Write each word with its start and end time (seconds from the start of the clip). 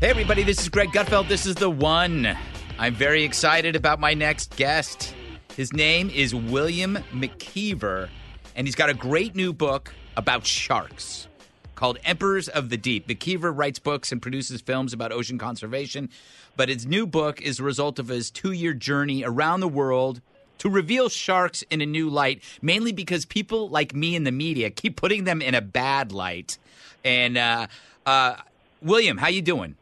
Hey, 0.00 0.10
everybody, 0.10 0.44
this 0.44 0.60
is 0.60 0.68
Greg 0.68 0.90
Gutfeld. 0.90 1.26
This 1.26 1.44
is 1.44 1.56
the 1.56 1.68
one. 1.68 2.36
I'm 2.78 2.94
very 2.94 3.24
excited 3.24 3.74
about 3.74 3.98
my 3.98 4.14
next 4.14 4.54
guest. 4.54 5.12
His 5.56 5.72
name 5.72 6.08
is 6.10 6.32
William 6.32 6.98
McKeever, 7.12 8.08
and 8.54 8.68
he's 8.68 8.76
got 8.76 8.90
a 8.90 8.94
great 8.94 9.34
new 9.34 9.52
book 9.52 9.92
about 10.16 10.46
sharks 10.46 11.26
called 11.74 11.98
Emperors 12.04 12.46
of 12.46 12.68
the 12.68 12.76
Deep. 12.76 13.08
McKeever 13.08 13.52
writes 13.52 13.80
books 13.80 14.12
and 14.12 14.22
produces 14.22 14.60
films 14.60 14.92
about 14.92 15.10
ocean 15.10 15.36
conservation, 15.36 16.10
but 16.54 16.68
his 16.68 16.86
new 16.86 17.04
book 17.04 17.42
is 17.42 17.58
a 17.58 17.64
result 17.64 17.98
of 17.98 18.06
his 18.06 18.30
two 18.30 18.52
year 18.52 18.74
journey 18.74 19.24
around 19.24 19.58
the 19.58 19.66
world 19.66 20.20
to 20.58 20.70
reveal 20.70 21.08
sharks 21.08 21.62
in 21.70 21.80
a 21.80 21.86
new 21.86 22.08
light, 22.08 22.40
mainly 22.62 22.92
because 22.92 23.26
people 23.26 23.68
like 23.68 23.96
me 23.96 24.14
in 24.14 24.22
the 24.22 24.30
media 24.30 24.70
keep 24.70 24.94
putting 24.94 25.24
them 25.24 25.42
in 25.42 25.56
a 25.56 25.60
bad 25.60 26.12
light. 26.12 26.56
And 27.04 27.36
uh, 27.36 27.66
uh, 28.06 28.36
William, 28.80 29.18
how 29.18 29.26
you 29.26 29.42
doing? 29.42 29.74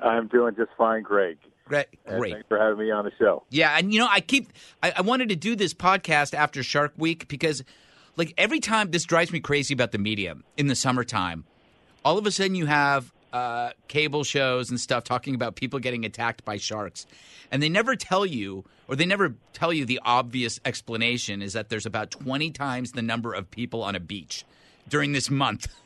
I'm 0.00 0.28
doing 0.28 0.54
just 0.54 0.70
fine, 0.76 1.02
Greg. 1.02 1.38
Great, 1.66 1.86
great. 2.06 2.34
Thanks 2.34 2.48
for 2.48 2.58
having 2.58 2.78
me 2.78 2.90
on 2.90 3.04
the 3.04 3.12
show. 3.18 3.44
Yeah, 3.48 3.76
and 3.78 3.92
you 3.92 3.98
know, 3.98 4.08
I 4.10 4.20
keep 4.20 4.52
I, 4.82 4.92
I 4.98 5.00
wanted 5.00 5.30
to 5.30 5.36
do 5.36 5.56
this 5.56 5.72
podcast 5.72 6.34
after 6.34 6.62
Shark 6.62 6.92
Week 6.96 7.26
because 7.28 7.64
like 8.16 8.34
every 8.36 8.60
time 8.60 8.90
this 8.90 9.04
drives 9.04 9.32
me 9.32 9.40
crazy 9.40 9.72
about 9.72 9.92
the 9.92 9.98
media 9.98 10.36
in 10.56 10.66
the 10.66 10.74
summertime. 10.74 11.44
All 12.04 12.18
of 12.18 12.26
a 12.26 12.30
sudden 12.30 12.54
you 12.54 12.66
have 12.66 13.14
uh, 13.32 13.70
cable 13.88 14.24
shows 14.24 14.70
and 14.70 14.78
stuff 14.78 15.04
talking 15.04 15.34
about 15.34 15.56
people 15.56 15.78
getting 15.78 16.04
attacked 16.04 16.44
by 16.44 16.56
sharks. 16.56 17.06
And 17.50 17.62
they 17.62 17.68
never 17.68 17.96
tell 17.96 18.26
you 18.26 18.64
or 18.86 18.96
they 18.96 19.06
never 19.06 19.34
tell 19.52 19.72
you 19.72 19.84
the 19.84 20.00
obvious 20.04 20.60
explanation 20.64 21.42
is 21.42 21.54
that 21.54 21.68
there's 21.68 21.86
about 21.86 22.10
20 22.10 22.50
times 22.50 22.92
the 22.92 23.02
number 23.02 23.32
of 23.32 23.50
people 23.50 23.82
on 23.82 23.94
a 23.94 24.00
beach 24.00 24.44
during 24.88 25.12
this 25.12 25.30
month. 25.30 25.68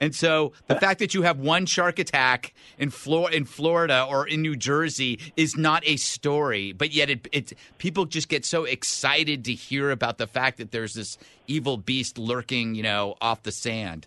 And 0.00 0.14
so 0.14 0.52
the 0.66 0.76
fact 0.76 0.98
that 1.00 1.14
you 1.14 1.22
have 1.22 1.38
one 1.38 1.66
shark 1.66 1.98
attack 1.98 2.54
in 2.78 2.90
Flor- 2.90 3.30
in 3.30 3.44
Florida 3.44 4.06
or 4.08 4.26
in 4.26 4.42
New 4.42 4.56
Jersey 4.56 5.18
is 5.36 5.56
not 5.56 5.82
a 5.86 5.96
story, 5.96 6.72
but 6.72 6.92
yet 6.92 7.10
it, 7.10 7.28
it 7.32 7.52
people 7.78 8.04
just 8.04 8.28
get 8.28 8.44
so 8.44 8.64
excited 8.64 9.44
to 9.44 9.54
hear 9.54 9.90
about 9.90 10.18
the 10.18 10.26
fact 10.26 10.58
that 10.58 10.70
there's 10.70 10.94
this 10.94 11.18
evil 11.46 11.76
beast 11.76 12.18
lurking, 12.18 12.74
you 12.74 12.82
know, 12.82 13.16
off 13.20 13.42
the 13.42 13.52
sand. 13.52 14.06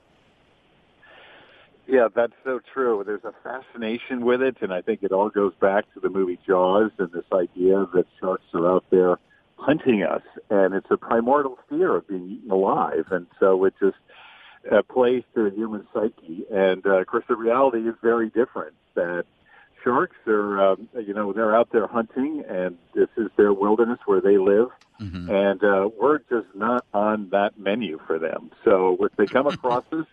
Yeah, 1.87 2.07
that's 2.13 2.33
so 2.43 2.59
true. 2.73 3.03
There's 3.05 3.23
a 3.23 3.33
fascination 3.43 4.25
with 4.25 4.41
it, 4.41 4.57
and 4.61 4.73
I 4.73 4.81
think 4.81 5.03
it 5.03 5.11
all 5.11 5.29
goes 5.29 5.53
back 5.61 5.85
to 5.93 5.99
the 5.99 6.09
movie 6.09 6.39
Jaws 6.45 6.91
and 6.97 7.11
this 7.11 7.25
idea 7.31 7.85
that 7.93 8.05
sharks 8.19 8.45
are 8.53 8.67
out 8.67 8.85
there 8.89 9.17
hunting 9.57 10.03
us, 10.03 10.23
and 10.49 10.73
it's 10.73 10.89
a 10.89 10.97
primordial 10.97 11.57
fear 11.69 11.95
of 11.95 12.07
being 12.07 12.29
eaten 12.29 12.51
alive, 12.51 13.05
and 13.11 13.27
so 13.39 13.63
it 13.65 13.73
just 13.79 13.97
uh, 14.71 14.81
plays 14.83 15.23
to 15.35 15.49
the 15.49 15.55
human 15.55 15.85
psyche. 15.93 16.45
And 16.51 16.85
uh, 16.85 16.99
of 17.01 17.07
course, 17.07 17.25
the 17.27 17.35
reality 17.35 17.87
is 17.87 17.95
very 18.01 18.29
different. 18.29 18.73
That 18.95 19.25
sharks 19.83 20.15
are, 20.27 20.71
um, 20.71 20.89
you 20.95 21.13
know, 21.13 21.33
they're 21.33 21.55
out 21.55 21.69
there 21.71 21.87
hunting, 21.87 22.43
and 22.47 22.77
this 22.93 23.09
is 23.17 23.27
their 23.37 23.53
wilderness 23.53 23.99
where 24.05 24.21
they 24.21 24.37
live. 24.37 24.69
And 25.29 25.61
uh, 25.63 25.89
we're 25.99 26.19
just 26.19 26.47
not 26.55 26.85
on 26.93 27.29
that 27.31 27.59
menu 27.59 27.99
for 28.07 28.17
them. 28.17 28.51
So 28.63 28.97
if 29.01 29.15
they 29.17 29.25
come 29.25 29.45
across 29.55 29.83
us, 29.91 30.05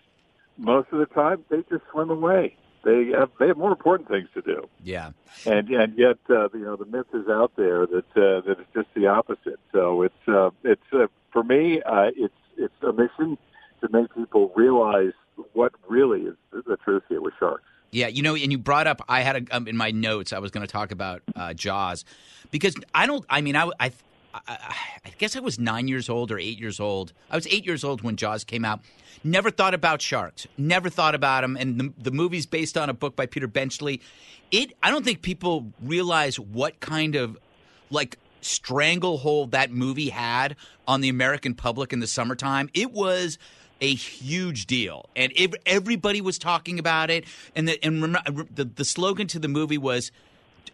most 0.58 0.89
of 0.92 0.98
the 0.98 1.06
time 1.06 1.45
they 1.50 1.62
just 1.70 1.84
swim 1.92 2.11
away. 2.11 2.56
They 2.84 3.11
have 3.17 3.30
they 3.39 3.47
have 3.47 3.56
more 3.56 3.70
important 3.70 4.08
things 4.08 4.28
to 4.34 4.42
do, 4.42 4.69
Yeah. 4.83 5.12
and 5.47 5.70
and 5.70 5.97
yet 5.97 6.19
uh, 6.28 6.48
you 6.53 6.64
know 6.64 6.75
the 6.75 6.84
myth 6.84 7.06
is 7.14 7.28
out 7.28 7.53
there 7.55 7.86
that 7.86 8.11
uh, 8.17 8.41
that 8.41 8.56
it's 8.58 8.73
just 8.75 8.89
the 8.95 9.06
opposite. 9.06 9.61
So 9.70 10.03
it's 10.03 10.28
uh, 10.28 10.50
it's 10.64 10.83
uh, 10.92 11.06
for 11.33 11.45
me 11.45 11.80
uh, 11.80 12.11
it's 12.17 12.34
it's 12.56 12.75
a 12.83 12.92
mission 12.92 13.39
to 13.83 13.89
make 13.91 14.15
people 14.15 14.53
realize 14.55 15.13
what 15.53 15.73
really 15.89 16.23
is 16.23 16.37
the, 16.53 16.77
truth 16.85 17.03
here 17.09 17.21
with 17.21 17.35
sharks. 17.39 17.65
Yeah, 17.91 18.07
you 18.07 18.23
know, 18.23 18.35
and 18.35 18.51
you 18.51 18.59
brought 18.59 18.87
up 18.87 19.03
I 19.09 19.21
had 19.21 19.37
a, 19.37 19.57
um, 19.57 19.69
in 19.69 19.77
my 19.77 19.91
notes 19.91 20.33
I 20.33 20.39
was 20.39 20.51
going 20.51 20.67
to 20.67 20.73
talk 20.73 20.93
about 20.93 21.23
uh, 21.37 21.53
Jaws 21.53 22.05
because 22.51 22.75
I 22.95 23.07
don't. 23.07 23.25
I 23.29 23.42
mean, 23.42 23.55
I, 23.55 23.69
I, 23.79 23.92
I, 24.35 24.75
I 25.05 25.11
guess 25.19 25.37
I 25.37 25.41
was 25.41 25.59
nine 25.59 25.89
years 25.89 26.09
old 26.09 26.33
or 26.33 26.39
eight 26.39 26.59
years 26.59 26.81
old. 26.81 27.13
I 27.31 27.37
was 27.37 27.47
eight 27.48 27.67
years 27.67 27.85
old 27.85 28.03
when 28.03 28.17
Jaws 28.17 28.45
came 28.45 28.65
out. 28.65 28.81
Never 29.25 29.51
thought 29.51 29.75
about 29.75 30.01
sharks. 30.01 30.47
Never 30.57 30.89
thought 30.89 31.15
about 31.15 31.42
them. 31.42 31.57
And 31.57 31.79
the, 31.79 31.92
the 31.98 32.11
movie's 32.11 32.47
based 32.47 32.79
on 32.79 32.89
a 32.89 32.95
book 32.95 33.15
by 33.15 33.27
Peter 33.27 33.47
Benchley. 33.47 34.01
It. 34.51 34.73
I 34.83 34.91
don't 34.91 35.05
think 35.05 35.23
people 35.23 35.67
realize 35.83 36.41
what 36.41 36.81
kind 36.81 37.15
of 37.15 37.39
like 37.91 38.19
stranglehold 38.41 39.53
that 39.53 39.71
movie 39.71 40.09
had 40.09 40.57
on 40.89 41.01
the 41.01 41.09
American 41.09 41.55
public 41.55 41.92
in 41.92 42.01
the 42.01 42.07
summertime. 42.07 42.69
It 42.75 42.92
was 42.92 43.39
a 43.83 43.95
huge 43.95 44.67
deal, 44.67 45.11
and 45.15 45.33
ev- 45.37 45.57
everybody 45.67 46.23
was 46.23 46.39
talking 46.39 46.79
about 46.79 47.11
it. 47.11 47.25
And 47.55 47.69
the 47.69 47.85
and 47.85 48.01
rem- 48.01 48.48
the, 48.55 48.65
the 48.65 48.85
slogan 48.85 49.27
to 49.29 49.39
the 49.39 49.48
movie 49.48 49.79
was. 49.79 50.11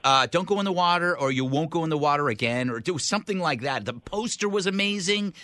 Uh, 0.04 0.28
don't 0.30 0.46
go 0.46 0.60
in 0.60 0.64
the 0.64 0.72
water, 0.72 1.18
or 1.18 1.32
you 1.32 1.44
won't 1.44 1.70
go 1.70 1.82
in 1.82 1.90
the 1.90 1.98
water 1.98 2.28
again, 2.28 2.70
or 2.70 2.78
do 2.78 2.98
something 2.98 3.40
like 3.40 3.62
that. 3.62 3.84
The 3.84 3.94
poster 3.94 4.48
was 4.48 4.64
amazing. 4.64 5.34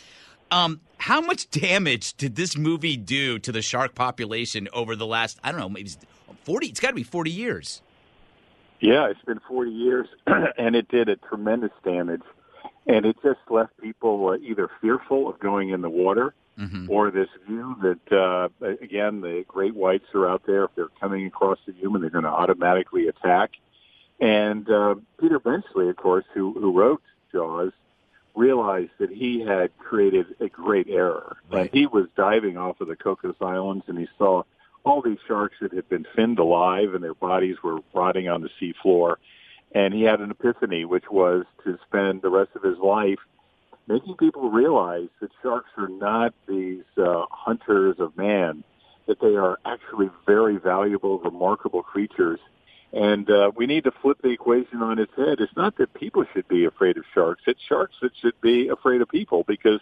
Um, 0.52 0.80
how 0.96 1.20
much 1.20 1.50
damage 1.50 2.14
did 2.14 2.36
this 2.36 2.56
movie 2.56 2.96
do 2.96 3.40
to 3.40 3.50
the 3.50 3.60
shark 3.60 3.96
population 3.96 4.68
over 4.72 4.94
the 4.94 5.06
last? 5.06 5.40
I 5.42 5.50
don't 5.50 5.60
know, 5.60 5.68
maybe 5.68 5.90
forty. 6.44 6.68
It's 6.68 6.78
got 6.78 6.90
to 6.90 6.94
be 6.94 7.02
forty 7.02 7.32
years. 7.32 7.82
Yeah, 8.80 9.08
it's 9.08 9.22
been 9.22 9.40
40 9.48 9.70
years, 9.70 10.06
and 10.26 10.76
it 10.76 10.88
did 10.88 11.08
a 11.08 11.16
tremendous 11.16 11.70
damage. 11.84 12.20
And 12.86 13.06
it 13.06 13.16
just 13.22 13.40
left 13.48 13.72
people 13.80 14.28
uh, 14.28 14.36
either 14.36 14.68
fearful 14.82 15.26
of 15.26 15.38
going 15.38 15.70
in 15.70 15.80
the 15.80 15.88
water 15.88 16.34
or 16.88 17.10
this 17.10 17.28
view 17.46 17.76
that, 17.82 18.16
uh, 18.16 18.48
again, 18.80 19.20
the 19.20 19.44
great 19.48 19.74
whites 19.74 20.06
are 20.14 20.28
out 20.28 20.42
there. 20.46 20.64
If 20.64 20.70
they're 20.76 20.88
coming 21.00 21.26
across 21.26 21.58
the 21.66 21.72
human, 21.72 22.00
they're 22.00 22.10
going 22.10 22.24
to 22.24 22.30
automatically 22.30 23.08
attack. 23.08 23.50
And 24.20 24.68
uh, 24.70 24.94
Peter 25.20 25.38
Benchley, 25.38 25.88
of 25.88 25.96
course, 25.96 26.24
who, 26.32 26.52
who 26.52 26.72
wrote 26.72 27.02
Jaws, 27.32 27.72
realized 28.34 28.92
that 28.98 29.10
he 29.10 29.40
had 29.40 29.76
created 29.78 30.26
a 30.40 30.48
great 30.48 30.88
error. 30.88 31.36
Right. 31.50 31.62
And 31.62 31.70
he 31.72 31.86
was 31.86 32.06
diving 32.16 32.56
off 32.56 32.80
of 32.80 32.88
the 32.88 32.96
Cocos 32.96 33.36
Islands, 33.40 33.84
and 33.88 33.98
he 33.98 34.08
saw 34.18 34.42
all 34.84 35.02
these 35.02 35.18
sharks 35.26 35.56
that 35.60 35.72
had 35.72 35.88
been 35.88 36.06
finned 36.14 36.38
alive 36.38 36.94
and 36.94 37.02
their 37.02 37.14
bodies 37.14 37.56
were 37.62 37.80
rotting 37.94 38.28
on 38.28 38.42
the 38.42 38.50
seafloor. 38.60 39.16
And 39.72 39.92
he 39.92 40.02
had 40.02 40.20
an 40.20 40.30
epiphany, 40.30 40.84
which 40.84 41.10
was 41.10 41.46
to 41.64 41.78
spend 41.88 42.22
the 42.22 42.30
rest 42.30 42.50
of 42.54 42.62
his 42.62 42.78
life 42.78 43.18
making 43.86 44.16
people 44.16 44.50
realize 44.50 45.08
that 45.20 45.30
sharks 45.42 45.70
are 45.76 45.88
not 45.88 46.34
these 46.48 46.84
uh, 46.96 47.24
hunters 47.30 47.96
of 47.98 48.16
man, 48.16 48.64
that 49.06 49.20
they 49.20 49.36
are 49.36 49.58
actually 49.64 50.10
very 50.26 50.56
valuable, 50.58 51.18
remarkable 51.18 51.82
creatures. 51.82 52.40
And 52.92 53.28
uh, 53.28 53.50
we 53.56 53.66
need 53.66 53.84
to 53.84 53.92
flip 54.02 54.18
the 54.22 54.30
equation 54.30 54.80
on 54.80 54.98
its 54.98 55.12
head. 55.16 55.40
It's 55.40 55.56
not 55.56 55.76
that 55.78 55.92
people 55.94 56.24
should 56.32 56.46
be 56.48 56.64
afraid 56.64 56.96
of 56.96 57.04
sharks. 57.12 57.42
It's 57.46 57.60
sharks 57.68 57.96
that 58.02 58.12
should 58.20 58.40
be 58.40 58.68
afraid 58.68 59.00
of 59.00 59.08
people 59.08 59.44
because 59.46 59.80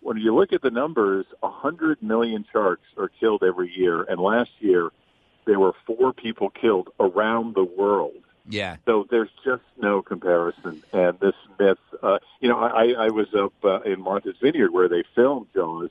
when 0.00 0.18
you 0.18 0.34
look 0.34 0.52
at 0.52 0.60
the 0.60 0.70
numbers, 0.70 1.24
100 1.40 2.02
million 2.02 2.44
sharks 2.52 2.84
are 2.98 3.10
killed 3.20 3.42
every 3.42 3.72
year. 3.74 4.02
And 4.02 4.20
last 4.20 4.50
year, 4.60 4.90
there 5.46 5.58
were 5.58 5.72
four 5.86 6.12
people 6.12 6.50
killed 6.50 6.90
around 7.00 7.54
the 7.54 7.64
world. 7.64 8.12
Yeah, 8.48 8.76
So 8.84 9.06
there's 9.10 9.30
just 9.44 9.62
no 9.80 10.02
comparison. 10.02 10.82
And 10.92 11.18
this 11.18 11.34
myth, 11.58 11.78
uh, 12.02 12.18
you 12.40 12.48
know, 12.48 12.58
I, 12.58 12.92
I 13.06 13.08
was 13.08 13.28
up 13.34 13.54
uh, 13.64 13.80
in 13.80 14.00
Martha's 14.00 14.36
Vineyard 14.40 14.70
where 14.70 14.88
they 14.88 15.02
filmed 15.14 15.46
Jaws, 15.54 15.90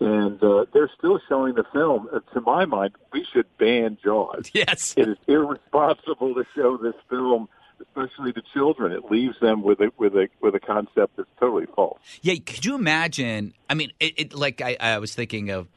and 0.00 0.42
uh, 0.42 0.64
they're 0.72 0.90
still 0.98 1.20
showing 1.28 1.54
the 1.54 1.64
film. 1.72 2.08
Uh, 2.12 2.20
to 2.32 2.40
my 2.40 2.64
mind, 2.64 2.94
we 3.12 3.24
should 3.32 3.46
ban 3.58 3.96
Jaws. 4.02 4.50
yes, 4.54 4.94
It 4.96 5.08
is 5.08 5.18
irresponsible 5.28 6.34
to 6.34 6.44
show 6.54 6.76
this 6.76 6.96
film, 7.08 7.48
especially 7.80 8.32
to 8.32 8.42
children. 8.52 8.92
It 8.92 9.10
leaves 9.10 9.38
them 9.40 9.62
with 9.62 9.80
a 9.80 9.92
with 9.96 10.14
a 10.16 10.28
with 10.40 10.54
a 10.54 10.60
concept 10.60 11.16
that's 11.16 11.28
totally 11.38 11.66
false. 11.66 12.00
Yeah, 12.22 12.34
could 12.44 12.64
you 12.64 12.74
imagine? 12.74 13.54
I 13.70 13.74
mean, 13.74 13.92
it, 14.00 14.14
it 14.16 14.34
like 14.34 14.60
I, 14.60 14.76
I 14.80 14.98
was 14.98 15.14
thinking 15.14 15.50
of 15.50 15.68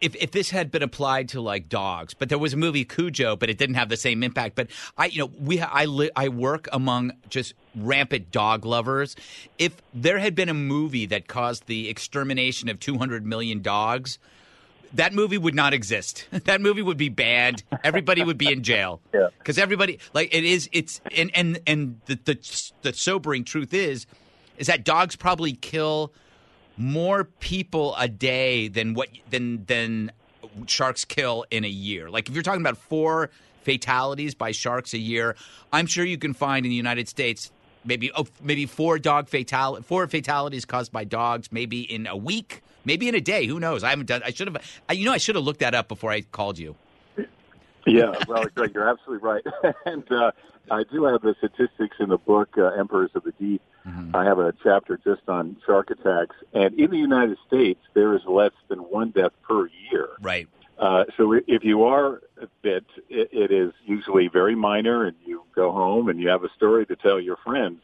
if 0.00 0.14
if 0.16 0.30
this 0.30 0.50
had 0.50 0.70
been 0.70 0.82
applied 0.82 1.28
to 1.30 1.40
like 1.40 1.68
dogs, 1.68 2.14
but 2.14 2.28
there 2.28 2.38
was 2.38 2.52
a 2.52 2.56
movie 2.56 2.84
Cujo, 2.84 3.36
but 3.36 3.50
it 3.50 3.58
didn't 3.58 3.76
have 3.76 3.88
the 3.88 3.96
same 3.96 4.22
impact. 4.22 4.54
But 4.54 4.68
I, 4.96 5.06
you 5.06 5.18
know, 5.20 5.30
we 5.38 5.60
I 5.60 5.84
li- 5.84 6.10
I 6.16 6.28
work 6.28 6.68
among 6.72 7.12
just 7.28 7.54
rampant 7.74 8.30
dog 8.30 8.64
lovers. 8.64 9.16
If 9.58 9.76
there 9.92 10.18
had 10.18 10.34
been 10.34 10.48
a 10.48 10.54
movie 10.54 11.06
that 11.06 11.28
caused 11.28 11.66
the 11.66 11.88
extermination 11.88 12.68
of 12.68 12.80
200 12.80 13.24
million 13.26 13.62
dogs. 13.62 14.18
That 14.94 15.12
movie 15.12 15.38
would 15.38 15.54
not 15.54 15.72
exist. 15.72 16.26
That 16.46 16.60
movie 16.60 16.82
would 16.82 16.96
be 16.96 17.10
banned. 17.10 17.62
Everybody 17.84 18.24
would 18.24 18.38
be 18.38 18.50
in 18.50 18.64
jail. 18.64 19.00
Yeah. 19.14 19.28
Because 19.38 19.56
everybody, 19.56 20.00
like, 20.14 20.34
it 20.34 20.42
is. 20.42 20.68
It's 20.72 21.00
and 21.16 21.30
and 21.32 21.60
and 21.64 22.00
the, 22.06 22.18
the 22.24 22.72
the 22.82 22.92
sobering 22.92 23.44
truth 23.44 23.72
is, 23.72 24.06
is 24.58 24.66
that 24.66 24.84
dogs 24.84 25.14
probably 25.14 25.52
kill 25.52 26.12
more 26.80 27.24
people 27.24 27.94
a 27.98 28.08
day 28.08 28.66
than 28.66 28.94
what 28.94 29.08
than 29.28 29.64
than 29.66 30.10
sharks 30.66 31.04
kill 31.04 31.44
in 31.50 31.64
a 31.64 31.68
year. 31.68 32.08
Like 32.08 32.28
if 32.28 32.34
you're 32.34 32.42
talking 32.42 32.62
about 32.62 32.78
four 32.78 33.30
fatalities 33.62 34.34
by 34.34 34.52
sharks 34.52 34.94
a 34.94 34.98
year, 34.98 35.36
I'm 35.72 35.86
sure 35.86 36.04
you 36.04 36.16
can 36.16 36.32
find 36.32 36.64
in 36.64 36.70
the 36.70 36.76
United 36.76 37.06
States 37.06 37.52
maybe 37.84 38.10
oh, 38.16 38.26
maybe 38.42 38.64
four 38.64 38.98
dog 38.98 39.28
fatal 39.28 39.82
four 39.82 40.06
fatalities 40.06 40.64
caused 40.64 40.90
by 40.90 41.04
dogs 41.04 41.52
maybe 41.52 41.82
in 41.82 42.06
a 42.06 42.16
week, 42.16 42.62
maybe 42.86 43.08
in 43.08 43.14
a 43.14 43.20
day. 43.20 43.46
Who 43.46 43.60
knows? 43.60 43.84
I 43.84 43.90
haven't 43.90 44.06
done. 44.06 44.22
I 44.24 44.30
should 44.30 44.48
have. 44.48 44.80
You 44.90 45.04
know, 45.04 45.12
I 45.12 45.18
should 45.18 45.34
have 45.34 45.44
looked 45.44 45.60
that 45.60 45.74
up 45.74 45.86
before 45.86 46.10
I 46.10 46.22
called 46.22 46.58
you. 46.58 46.76
Yeah, 47.90 48.14
well, 48.28 48.44
Greg, 48.54 48.72
you're 48.74 48.88
absolutely 48.88 49.26
right. 49.26 49.44
and 49.86 50.10
uh, 50.10 50.32
I 50.70 50.84
do 50.84 51.04
have 51.04 51.22
the 51.22 51.34
statistics 51.38 51.96
in 51.98 52.08
the 52.08 52.18
book, 52.18 52.50
uh, 52.56 52.68
Emperors 52.68 53.10
of 53.14 53.24
the 53.24 53.32
Deep. 53.32 53.62
Mm-hmm. 53.86 54.14
I 54.14 54.24
have 54.24 54.38
a 54.38 54.52
chapter 54.62 54.98
just 55.02 55.22
on 55.28 55.56
shark 55.66 55.90
attacks. 55.90 56.36
And 56.52 56.78
in 56.78 56.90
the 56.90 56.98
United 56.98 57.38
States, 57.46 57.80
there 57.94 58.14
is 58.14 58.22
less 58.26 58.52
than 58.68 58.78
one 58.78 59.10
death 59.10 59.32
per 59.42 59.68
year. 59.90 60.10
Right. 60.20 60.48
Uh, 60.78 61.04
so 61.16 61.32
if 61.46 61.62
you 61.62 61.84
are 61.84 62.22
bit, 62.62 62.84
it, 63.08 63.28
it 63.32 63.50
is 63.50 63.72
usually 63.84 64.28
very 64.28 64.54
minor, 64.54 65.04
and 65.04 65.16
you 65.24 65.42
go 65.54 65.72
home 65.72 66.08
and 66.08 66.18
you 66.18 66.28
have 66.28 66.42
a 66.42 66.48
story 66.56 66.86
to 66.86 66.96
tell 66.96 67.20
your 67.20 67.36
friends. 67.44 67.80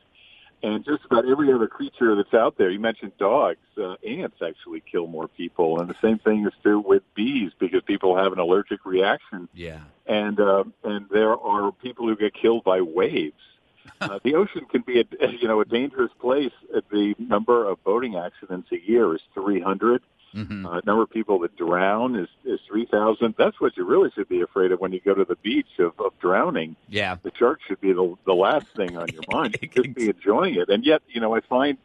And 0.63 0.85
just 0.85 1.05
about 1.05 1.29
every 1.29 1.53
other 1.53 1.69
creature 1.69 2.17
that's 2.17 2.33
out 2.33 2.57
there, 2.57 2.71
you 2.71 2.81
mentioned 2.81 3.13
dogs, 3.19 3.59
uh, 3.77 3.97
ants 4.07 4.39
actually 4.43 4.83
kill 4.91 5.07
more 5.07 5.29
people, 5.29 5.81
and 5.81 5.89
the 5.89 5.97
same 6.01 6.19
thing 6.19 6.47
is 6.47 6.53
true 6.63 6.81
with 6.81 7.03
bees 7.15 7.53
because 7.59 7.83
people 7.83 8.17
have 8.17 8.33
an 8.33 8.39
allergic 8.39 8.85
reaction. 8.87 9.49
Yeah. 9.55 9.81
And 10.07 10.41
uh, 10.41 10.65
and 10.83 11.07
there 11.11 11.37
are 11.39 11.73
people 11.73 12.09
who 12.09 12.17
get 12.17 12.35
killed 12.35 12.65
by 12.65 12.81
waves. 12.81 13.35
uh, 14.01 14.19
the 14.25 14.35
ocean 14.35 14.65
can 14.65 14.83
be 14.83 15.01
a 15.01 15.29
you 15.29 15.47
know 15.47 15.61
a 15.61 15.65
dangerous 15.65 16.13
place. 16.21 16.53
The 16.91 17.15
number 17.19 17.69
of 17.69 17.83
boating 17.85 18.17
accidents 18.17 18.69
a 18.73 18.81
year 18.81 19.15
is 19.15 19.21
300. 19.35 20.03
Mm-hmm. 20.35 20.67
Uh, 20.67 20.81
number 20.85 21.03
of 21.03 21.11
people 21.11 21.39
that 21.41 21.57
drown 21.57 22.17
is 22.17 22.29
is 22.45 22.61
three 22.69 22.87
thousand. 22.87 23.35
That's 23.39 23.61
what 23.61 23.77
you 23.77 23.85
really 23.85 24.11
should 24.15 24.29
be 24.29 24.43
afraid 24.43 24.73
of 24.73 24.81
when 24.81 24.93
you 24.93 25.01
go 25.01 25.15
to 25.15 25.25
the 25.25 25.37
beach 25.37 25.79
of, 25.79 25.99
of 25.99 26.19
drowning. 26.19 26.77
Yeah, 26.89 27.17
the 27.23 27.33
shark 27.39 27.61
should 27.67 27.81
be 27.81 27.93
the 27.93 28.15
the 28.27 28.35
last 28.35 28.67
thing 28.77 28.97
on 28.97 29.09
your 29.09 29.23
mind. 29.31 29.57
You 29.63 29.69
Just 29.69 29.95
be 29.95 30.09
enjoying 30.09 30.57
it. 30.57 30.69
And 30.69 30.85
yet, 30.85 31.03
you 31.09 31.21
know, 31.21 31.35
I 31.35 31.41
find 31.41 31.79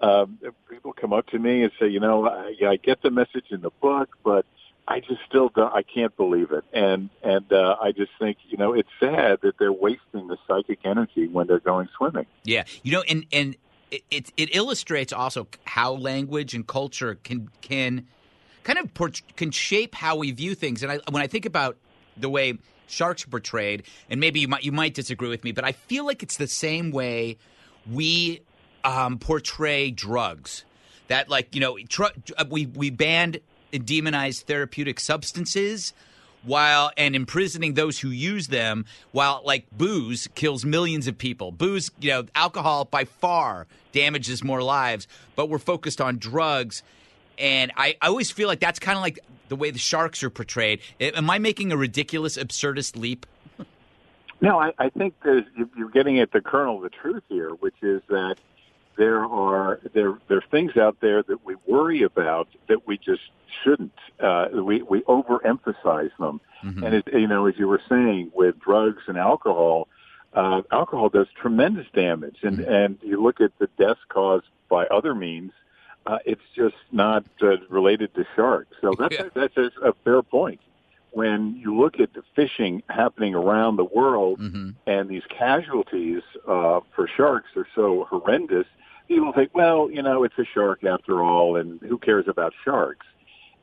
um, 0.00 0.38
people 0.68 0.92
come 0.92 1.12
up 1.12 1.26
to 1.28 1.38
me 1.38 1.62
and 1.62 1.72
say, 1.78 1.88
you 1.88 2.00
know, 2.00 2.28
I, 2.28 2.54
I 2.66 2.76
get 2.76 3.02
the 3.02 3.10
message 3.10 3.46
in 3.50 3.60
the 3.60 3.70
book, 3.80 4.16
but 4.24 4.44
I 4.88 5.00
just 5.00 5.20
still 5.28 5.48
don't, 5.54 5.72
I 5.72 5.82
can't 5.82 6.14
believe 6.16 6.50
it. 6.50 6.64
And 6.72 7.08
and 7.22 7.50
uh, 7.52 7.76
I 7.80 7.92
just 7.92 8.10
think, 8.18 8.38
you 8.48 8.58
know, 8.58 8.72
it's 8.72 8.88
sad 8.98 9.40
that 9.42 9.58
they're 9.58 9.72
wasting 9.72 10.26
the 10.26 10.36
psychic 10.46 10.80
energy 10.84 11.28
when 11.28 11.46
they're 11.46 11.60
going 11.60 11.88
swimming. 11.96 12.26
Yeah, 12.44 12.64
you 12.82 12.92
know, 12.92 13.02
and 13.02 13.26
and 13.32 13.56
it, 14.10 14.32
it 14.36 14.54
illustrates 14.54 15.12
also 15.12 15.46
how 15.64 15.94
language 15.94 16.54
and 16.54 16.66
culture 16.66 17.16
can 17.22 17.48
can 17.60 18.06
kind 18.64 18.78
of 18.78 19.12
can 19.36 19.50
shape 19.50 19.94
how 19.94 20.16
we 20.16 20.30
view 20.30 20.54
things. 20.54 20.82
And 20.82 20.92
I, 20.92 21.00
when 21.10 21.22
I 21.22 21.26
think 21.26 21.46
about 21.46 21.76
the 22.16 22.28
way 22.28 22.58
sharks 22.86 23.24
are 23.24 23.28
portrayed, 23.28 23.84
and 24.08 24.20
maybe 24.20 24.40
you 24.40 24.48
might 24.48 24.64
you 24.64 24.72
might 24.72 24.94
disagree 24.94 25.28
with 25.28 25.44
me, 25.44 25.52
but 25.52 25.64
I 25.64 25.72
feel 25.72 26.06
like 26.06 26.22
it's 26.22 26.36
the 26.36 26.48
same 26.48 26.90
way 26.90 27.36
we 27.90 28.40
um, 28.84 29.18
portray 29.18 29.90
drugs. 29.90 30.64
That 31.08 31.28
like 31.28 31.54
you 31.54 31.60
know 31.60 31.78
tr- 31.88 32.14
we 32.48 32.66
we 32.66 32.90
banned 32.90 33.40
and 33.72 33.86
demonized 33.86 34.46
therapeutic 34.46 35.00
substances 35.00 35.92
while 36.44 36.90
and 36.96 37.14
imprisoning 37.14 37.74
those 37.74 38.00
who 38.00 38.08
use 38.08 38.48
them 38.48 38.84
while 39.12 39.42
like 39.44 39.66
booze 39.72 40.28
kills 40.34 40.64
millions 40.64 41.06
of 41.06 41.16
people. 41.18 41.52
Booze 41.52 41.90
you 42.00 42.10
know 42.10 42.26
alcohol 42.34 42.84
by 42.84 43.04
far 43.04 43.66
damages 43.92 44.42
more 44.42 44.62
lives 44.62 45.06
but 45.36 45.48
we're 45.48 45.58
focused 45.58 46.00
on 46.00 46.18
drugs. 46.18 46.82
And 47.38 47.72
i, 47.76 47.96
I 48.00 48.08
always 48.08 48.30
feel 48.30 48.48
like 48.48 48.60
that's 48.60 48.78
kind 48.78 48.96
of 48.96 49.02
like 49.02 49.20
the 49.48 49.56
way 49.56 49.70
the 49.70 49.78
sharks 49.78 50.22
are 50.22 50.30
portrayed. 50.30 50.80
Am 51.00 51.30
i 51.30 51.38
making 51.38 51.72
a 51.72 51.76
ridiculous 51.76 52.36
absurdist 52.36 52.96
leap? 52.96 53.26
No 54.40 54.58
i, 54.58 54.72
I 54.78 54.88
think 54.88 55.14
you're 55.24 55.90
getting 55.90 56.18
at 56.18 56.32
the 56.32 56.40
kernel 56.40 56.76
of 56.76 56.82
the 56.82 56.90
truth 56.90 57.22
here 57.28 57.50
which 57.50 57.76
is 57.82 58.02
that 58.08 58.36
there 58.96 59.24
are 59.24 59.80
there 59.94 60.18
there 60.28 60.38
are 60.38 60.44
things 60.50 60.76
out 60.76 60.98
there 61.00 61.22
that 61.22 61.44
we 61.44 61.56
worry 61.66 62.02
about 62.02 62.48
that 62.68 62.86
we 62.86 62.98
just 62.98 63.22
shouldn't. 63.62 63.92
Uh, 64.20 64.48
we 64.52 64.82
we 64.82 65.00
overemphasize 65.02 66.16
them, 66.18 66.40
mm-hmm. 66.64 66.82
and 66.82 66.94
it, 66.94 67.08
you 67.12 67.26
know, 67.26 67.46
as 67.46 67.54
you 67.58 67.68
were 67.68 67.82
saying, 67.88 68.30
with 68.34 68.58
drugs 68.60 69.02
and 69.06 69.16
alcohol, 69.16 69.88
uh, 70.34 70.62
alcohol 70.70 71.08
does 71.08 71.26
tremendous 71.40 71.86
damage, 71.94 72.38
and 72.42 72.58
mm-hmm. 72.58 72.72
and 72.72 72.98
you 73.02 73.22
look 73.22 73.40
at 73.40 73.52
the 73.58 73.68
deaths 73.78 74.00
caused 74.08 74.46
by 74.68 74.86
other 74.86 75.14
means. 75.14 75.52
Uh, 76.04 76.18
it's 76.26 76.42
just 76.56 76.74
not 76.90 77.24
uh, 77.42 77.58
related 77.68 78.12
to 78.12 78.26
sharks. 78.34 78.76
So 78.80 78.92
that's 78.98 79.14
yeah. 79.14 79.26
a, 79.26 79.30
that's 79.34 79.56
a, 79.56 79.70
a 79.90 79.92
fair 80.04 80.20
point 80.20 80.60
when 81.12 81.56
you 81.56 81.78
look 81.78 82.00
at 82.00 82.14
the 82.14 82.22
fishing 82.34 82.82
happening 82.88 83.34
around 83.34 83.76
the 83.76 83.84
world 83.84 84.40
mm-hmm. 84.40 84.70
and 84.86 85.08
these 85.08 85.22
casualties 85.28 86.22
uh, 86.48 86.80
for 86.94 87.08
sharks 87.16 87.50
are 87.56 87.66
so 87.74 88.06
horrendous, 88.08 88.66
people 89.08 89.32
think, 89.32 89.50
well, 89.54 89.90
you 89.90 90.02
know, 90.02 90.24
it's 90.24 90.38
a 90.38 90.44
shark 90.54 90.84
after 90.84 91.22
all, 91.22 91.56
and 91.56 91.80
who 91.82 91.98
cares 91.98 92.24
about 92.28 92.54
sharks? 92.64 93.06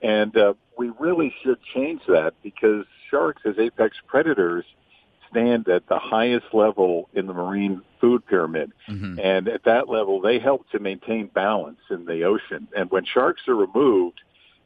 And 0.02 0.36
uh, 0.38 0.54
we 0.78 0.92
really 1.00 1.34
should 1.44 1.58
change 1.74 2.02
that 2.08 2.34
because 2.44 2.86
sharks, 3.10 3.42
as 3.46 3.58
apex 3.58 3.98
predators, 4.08 4.64
stand 5.30 5.68
at 5.68 5.88
the 5.88 6.00
highest 6.00 6.46
level 6.54 7.10
in 7.14 7.28
the 7.28 7.34
marine 7.34 7.82
food 8.00 8.26
pyramid. 8.26 8.72
Mm-hmm. 8.88 9.20
And 9.20 9.48
at 9.48 9.64
that 9.66 9.90
level, 9.90 10.22
they 10.22 10.40
help 10.40 10.70
to 10.72 10.80
maintain 10.80 11.28
balance 11.28 11.80
in 11.90 12.06
the 12.06 12.24
ocean. 12.24 12.68
And 12.76 12.90
when 12.90 13.06
sharks 13.06 13.42
are 13.48 13.56
removed, 13.56 14.22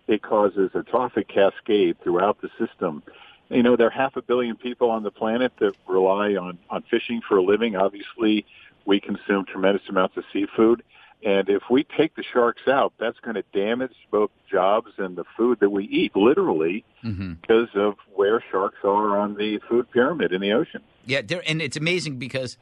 it 0.07 0.21
causes 0.21 0.71
a 0.73 0.83
trophic 0.83 1.27
cascade 1.27 1.97
throughout 2.03 2.41
the 2.41 2.49
system. 2.59 3.03
You 3.49 3.63
know, 3.63 3.75
there 3.75 3.87
are 3.87 3.91
half 3.91 4.15
a 4.15 4.21
billion 4.21 4.55
people 4.55 4.89
on 4.89 5.03
the 5.03 5.11
planet 5.11 5.53
that 5.59 5.73
rely 5.87 6.35
on, 6.35 6.57
on 6.69 6.83
fishing 6.89 7.21
for 7.27 7.37
a 7.37 7.43
living. 7.43 7.75
Obviously, 7.75 8.45
we 8.85 8.99
consume 8.99 9.45
tremendous 9.45 9.87
amounts 9.89 10.17
of 10.17 10.23
seafood. 10.33 10.83
And 11.25 11.47
if 11.47 11.63
we 11.69 11.85
take 11.85 12.15
the 12.15 12.23
sharks 12.23 12.67
out, 12.67 12.93
that's 12.99 13.19
going 13.19 13.35
to 13.35 13.43
damage 13.53 13.93
both 14.11 14.31
jobs 14.51 14.91
and 14.97 15.15
the 15.15 15.23
food 15.37 15.59
that 15.61 15.69
we 15.69 15.85
eat, 15.85 16.15
literally, 16.15 16.83
mm-hmm. 17.03 17.33
because 17.33 17.69
of 17.75 17.95
where 18.13 18.43
sharks 18.51 18.79
are 18.83 19.17
on 19.17 19.35
the 19.35 19.59
food 19.69 19.89
pyramid 19.91 20.33
in 20.33 20.41
the 20.41 20.51
ocean. 20.51 20.81
Yeah, 21.05 21.21
and 21.47 21.61
it's 21.61 21.77
amazing 21.77 22.17
because 22.17 22.57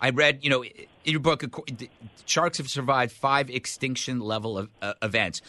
I 0.00 0.10
read, 0.10 0.40
you 0.42 0.50
know, 0.50 0.62
in 0.62 0.72
your 1.04 1.20
book, 1.20 1.42
sharks 2.26 2.58
have 2.58 2.68
survived 2.68 3.12
five 3.12 3.50
extinction 3.50 4.20
level 4.20 4.58
of, 4.58 4.68
uh, 4.80 4.94
events 5.02 5.42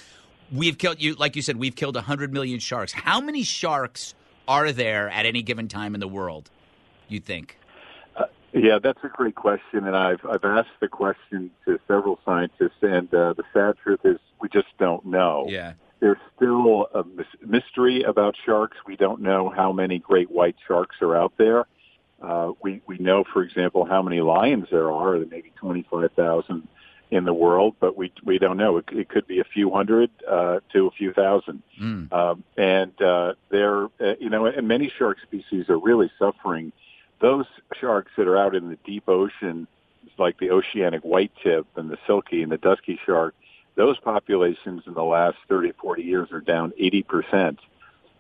we've 0.52 0.78
killed 0.78 1.02
you 1.02 1.16
like 1.16 1.36
you 1.36 1.42
said 1.42 1.58
we've 1.58 1.76
killed 1.76 1.96
100 1.96 2.34
million 2.34 2.60
sharks. 2.60 2.92
How 2.92 3.22
many 3.22 3.44
sharks 3.44 4.14
are 4.48 4.72
there 4.72 5.10
at 5.10 5.26
any 5.26 5.42
given 5.42 5.68
time 5.68 5.94
in 5.94 6.00
the 6.00 6.08
world 6.08 6.50
you 7.08 7.20
think? 7.20 7.58
Uh, 8.16 8.26
yeah 8.54 8.80
that's 8.82 9.00
a 9.04 9.10
great 9.10 9.36
question 9.36 9.86
and 9.86 9.96
i've 9.96 10.26
i've 10.26 10.44
asked 10.44 10.70
the 10.80 10.88
question 10.88 11.52
to 11.66 11.80
several 11.88 12.20
scientists 12.26 12.82
and 12.82 13.14
uh, 13.14 13.34
the 13.34 13.44
sad 13.54 13.76
truth 13.84 14.00
is 14.04 14.18
we 14.42 14.50
just 14.50 14.68
don't 14.78 15.06
know. 15.06 15.46
Yeah. 15.50 15.74
There's 16.00 16.18
still 16.36 16.88
a 16.94 17.04
mystery 17.46 18.04
about 18.04 18.36
sharks. 18.46 18.78
We 18.86 18.96
don't 18.96 19.22
know 19.22 19.50
how 19.50 19.72
many 19.72 19.98
great 20.00 20.30
white 20.30 20.56
sharks 20.68 20.98
are 21.02 21.16
out 21.16 21.34
there. 21.38 21.66
Uh, 22.22 22.52
we 22.62 22.82
we 22.88 22.98
know 22.98 23.24
for 23.32 23.44
example 23.44 23.86
how 23.86 24.02
many 24.02 24.22
lions 24.22 24.68
there 24.72 24.92
are 24.92 25.18
maybe 25.18 25.52
25,000 25.56 26.68
in 27.10 27.24
the 27.24 27.34
world, 27.34 27.76
but 27.80 27.96
we 27.96 28.12
we 28.24 28.38
don't 28.38 28.58
know. 28.58 28.78
It, 28.78 28.86
it 28.92 29.10
could 29.10 29.28
be 29.28 29.40
a 29.40 29.46
few 29.46 29.72
hundred 29.72 30.10
uh, 30.28 30.60
to 30.74 30.88
a 30.88 30.92
few 30.92 31.14
thousand. 31.14 31.64
Mm. 31.82 32.12
Um, 32.12 32.44
and 32.58 33.02
uh, 33.02 33.34
there, 33.50 33.86
uh, 33.86 34.16
you 34.20 34.30
know, 34.30 34.46
and 34.46 34.68
many 34.68 34.92
shark 34.98 35.18
species 35.22 35.70
are 35.70 35.78
really 35.78 36.12
suffering 36.20 36.74
those 37.20 37.46
sharks 37.80 38.12
that 38.18 38.28
are 38.28 38.38
out 38.38 38.56
in 38.56 38.70
the 38.70 38.78
deep 38.86 39.08
ocean, 39.08 39.68
like 40.18 40.38
the 40.40 40.52
oceanic 40.52 41.02
white 41.04 41.32
tip 41.42 41.66
and 41.76 41.90
the 41.90 41.98
silky 42.06 42.44
and 42.44 42.52
the 42.52 42.58
dusky 42.58 43.00
shark, 43.06 43.34
those 43.76 43.98
populations 44.00 44.84
in 44.88 44.94
the 44.94 45.04
last 45.04 45.38
30, 45.48 45.72
40 45.74 46.04
years 46.04 46.32
are 46.32 46.42
down 46.42 46.74
80%. 46.80 47.58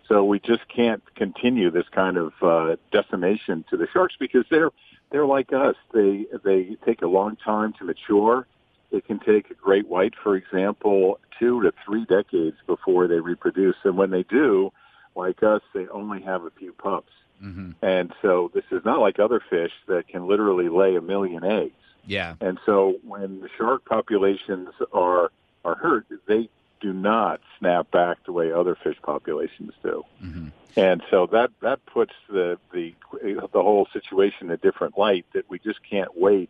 So 0.08 0.24
we 0.24 0.39
just 0.39 0.67
can't 0.70 1.03
continue 1.15 1.70
this 1.70 1.88
kind 1.91 2.17
of 2.17 2.34
uh, 2.41 2.75
decimation 2.91 3.65
to 3.70 3.77
the 3.77 3.88
sharks 3.91 4.15
because 4.17 4.46
they're 4.50 4.72
they're 5.10 5.25
like 5.25 5.53
us. 5.53 5.75
They 5.94 6.27
they 6.44 6.77
take 6.86 7.01
a 7.01 7.08
long 7.08 7.38
time 7.38 7.74
to 7.74 7.86
mature. 7.86 8.46
It 8.91 9.06
can 9.06 9.20
take 9.20 9.50
a 9.50 9.53
great 9.53 9.88
white, 9.88 10.13
for 10.22 10.36
example, 10.36 11.20
two 11.39 11.62
to 11.63 11.74
three 11.86 12.06
decades 12.06 12.58
before 12.65 13.08
they 13.08 13.20
reproduce, 13.20 13.75
and 13.84 13.98
when 13.98 14.12
they 14.12 14.24
do, 14.24 14.72
like 15.15 15.44
us, 15.44 15.62
they 15.74 15.88
only 15.88 16.22
have 16.22 16.44
a 16.44 16.51
few 16.51 16.74
pups. 16.74 17.12
Mm-hmm. 17.44 17.72
And 17.82 18.13
so 18.22 18.51
this 18.53 18.63
is 18.72 18.84
not 18.86 19.00
like 19.00 19.20
other 19.20 19.41
fish 19.50 19.72
that 19.88 20.08
can 20.08 20.27
literally 20.27 20.70
lay 20.70 20.96
a 20.96 21.01
million 21.01 21.44
eggs. 21.44 21.74
Yeah. 22.06 22.36
And 22.41 22.60
so 22.65 22.96
when 23.03 23.41
the 23.41 23.50
shark 23.58 23.86
populations 23.86 24.70
are 24.94 25.32
are 25.65 25.75
hurt, 25.75 26.06
they 26.27 26.50
do 26.79 26.94
not 26.94 27.41
snap 27.60 27.91
back 27.91 28.17
the 28.25 28.32
way 28.32 28.51
other 28.51 28.75
fish 28.75 28.98
populations 29.01 29.74
do. 29.84 30.03
Mm-hmm. 30.24 30.48
And 30.77 31.03
so 31.10 31.27
that 31.32 31.51
that 31.62 31.86
puts 31.86 32.13
the 32.29 32.58
the 32.72 32.94
the 33.12 33.62
whole 33.62 33.88
situation 33.91 34.48
in 34.48 34.51
a 34.51 34.58
different 34.58 34.98
light 34.98 35.25
that 35.34 35.50
we 35.50 35.60
just 35.60 35.79
can't 35.88 36.15
wait 36.17 36.50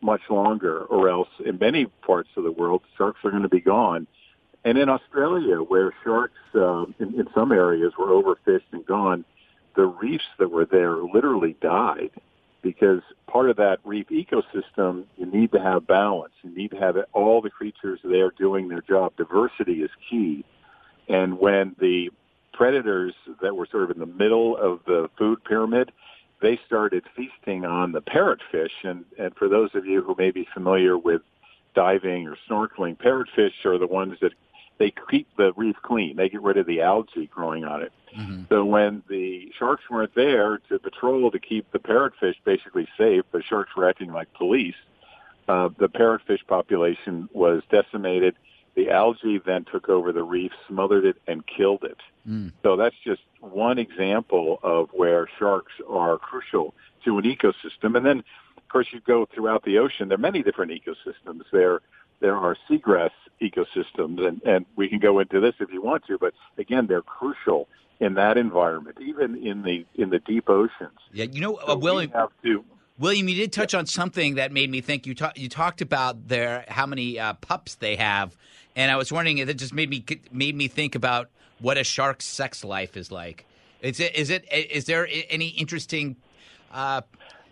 much 0.00 0.22
longer 0.30 0.80
or 0.84 1.08
else 1.08 1.28
in 1.44 1.58
many 1.58 1.86
parts 1.86 2.28
of 2.36 2.44
the 2.44 2.52
world 2.52 2.82
sharks 2.96 3.20
are 3.24 3.30
going 3.30 3.42
to 3.42 3.48
be 3.48 3.60
gone. 3.60 4.06
And 4.64 4.78
in 4.78 4.88
Australia 4.88 5.56
where 5.56 5.92
sharks 6.04 6.34
uh, 6.54 6.84
in, 6.98 7.14
in 7.18 7.28
some 7.34 7.52
areas 7.52 7.92
were 7.98 8.08
overfished 8.08 8.70
and 8.72 8.84
gone, 8.84 9.24
the 9.76 9.86
reefs 9.86 10.24
that 10.38 10.50
were 10.50 10.64
there 10.64 10.96
literally 10.96 11.56
died 11.60 12.10
because 12.62 13.00
part 13.26 13.48
of 13.48 13.56
that 13.56 13.78
reef 13.84 14.08
ecosystem, 14.08 15.04
you 15.16 15.26
need 15.26 15.52
to 15.52 15.60
have 15.60 15.86
balance. 15.86 16.32
You 16.42 16.50
need 16.50 16.72
to 16.72 16.76
have 16.76 16.96
all 17.12 17.40
the 17.40 17.50
creatures 17.50 18.00
there 18.02 18.30
doing 18.30 18.68
their 18.68 18.82
job. 18.82 19.16
Diversity 19.16 19.82
is 19.82 19.90
key. 20.10 20.44
And 21.08 21.38
when 21.38 21.76
the 21.78 22.10
predators 22.52 23.14
that 23.40 23.54
were 23.54 23.66
sort 23.70 23.84
of 23.84 23.90
in 23.92 24.00
the 24.00 24.06
middle 24.06 24.56
of 24.56 24.80
the 24.86 25.08
food 25.16 25.42
pyramid, 25.44 25.92
they 26.40 26.58
started 26.66 27.04
feasting 27.16 27.64
on 27.64 27.92
the 27.92 28.02
parrotfish. 28.02 28.70
And, 28.84 29.04
and 29.18 29.34
for 29.36 29.48
those 29.48 29.74
of 29.74 29.86
you 29.86 30.02
who 30.02 30.14
may 30.16 30.30
be 30.30 30.46
familiar 30.54 30.96
with 30.96 31.22
diving 31.74 32.28
or 32.28 32.36
snorkeling, 32.48 32.96
parrotfish 32.96 33.64
are 33.64 33.78
the 33.78 33.86
ones 33.86 34.18
that 34.20 34.32
they 34.78 34.92
keep 35.10 35.28
the 35.36 35.52
reef 35.56 35.76
clean. 35.82 36.16
They 36.16 36.28
get 36.28 36.42
rid 36.42 36.56
of 36.56 36.66
the 36.66 36.82
algae 36.82 37.26
growing 37.26 37.64
on 37.64 37.82
it. 37.82 37.92
Mm-hmm. 38.16 38.44
So 38.48 38.64
when 38.64 39.02
the 39.08 39.52
sharks 39.58 39.82
weren't 39.90 40.14
there 40.14 40.58
to 40.68 40.78
patrol 40.78 41.30
to 41.30 41.38
keep 41.38 41.70
the 41.72 41.78
parrotfish 41.78 42.36
basically 42.44 42.88
safe, 42.96 43.24
the 43.32 43.42
sharks 43.42 43.74
were 43.76 43.88
acting 43.88 44.12
like 44.12 44.32
police. 44.34 44.76
Uh, 45.48 45.70
the 45.78 45.88
parrotfish 45.88 46.46
population 46.46 47.28
was 47.32 47.62
decimated. 47.70 48.36
The 48.78 48.90
algae 48.90 49.40
then 49.44 49.64
took 49.64 49.88
over 49.88 50.12
the 50.12 50.22
reef, 50.22 50.52
smothered 50.68 51.04
it, 51.04 51.16
and 51.26 51.42
killed 51.44 51.82
it. 51.82 51.98
Mm. 52.28 52.52
So 52.62 52.76
that's 52.76 52.94
just 53.04 53.22
one 53.40 53.76
example 53.76 54.60
of 54.62 54.88
where 54.92 55.28
sharks 55.36 55.72
are 55.90 56.16
crucial 56.16 56.74
to 57.04 57.18
an 57.18 57.24
ecosystem. 57.24 57.96
And 57.96 58.06
then, 58.06 58.18
of 58.56 58.68
course, 58.68 58.86
you 58.92 59.00
go 59.00 59.26
throughout 59.34 59.64
the 59.64 59.78
ocean. 59.78 60.06
There 60.06 60.14
are 60.14 60.20
many 60.20 60.44
different 60.44 60.70
ecosystems. 60.70 61.42
There, 61.50 61.80
there 62.20 62.36
are 62.36 62.56
seagrass 62.70 63.10
ecosystems, 63.42 64.24
and, 64.24 64.40
and 64.44 64.64
we 64.76 64.88
can 64.88 65.00
go 65.00 65.18
into 65.18 65.40
this 65.40 65.54
if 65.58 65.72
you 65.72 65.82
want 65.82 66.06
to. 66.06 66.16
But 66.16 66.34
again, 66.56 66.86
they're 66.86 67.02
crucial 67.02 67.66
in 67.98 68.14
that 68.14 68.38
environment, 68.38 68.98
even 69.00 69.44
in 69.44 69.62
the 69.62 69.84
in 69.96 70.10
the 70.10 70.20
deep 70.20 70.48
oceans. 70.48 71.00
Yeah, 71.12 71.24
you 71.24 71.40
know, 71.40 71.56
uh, 71.56 71.74
William. 71.74 72.12
To, 72.44 72.64
William, 72.98 73.28
you 73.28 73.36
did 73.36 73.52
touch 73.52 73.74
yeah. 73.74 73.80
on 73.80 73.86
something 73.86 74.34
that 74.36 74.50
made 74.52 74.70
me 74.70 74.80
think. 74.80 75.06
You 75.06 75.14
talked 75.14 75.38
you 75.38 75.48
talked 75.48 75.80
about 75.80 76.28
their 76.28 76.64
how 76.68 76.86
many 76.86 77.18
uh, 77.18 77.34
pups 77.34 77.76
they 77.76 77.96
have, 77.96 78.36
and 78.78 78.92
I 78.92 78.96
was 78.96 79.12
wondering. 79.12 79.38
It 79.38 79.52
just 79.58 79.74
made 79.74 79.90
me 79.90 80.04
made 80.30 80.54
me 80.54 80.68
think 80.68 80.94
about 80.94 81.28
what 81.58 81.76
a 81.76 81.84
shark's 81.84 82.24
sex 82.24 82.64
life 82.64 82.96
is 82.96 83.10
like. 83.10 83.44
Is 83.82 84.00
it 84.00 84.16
is 84.16 84.30
it 84.30 84.50
is 84.50 84.84
there 84.84 85.06
any 85.28 85.48
interesting 85.48 86.16
uh, 86.72 87.02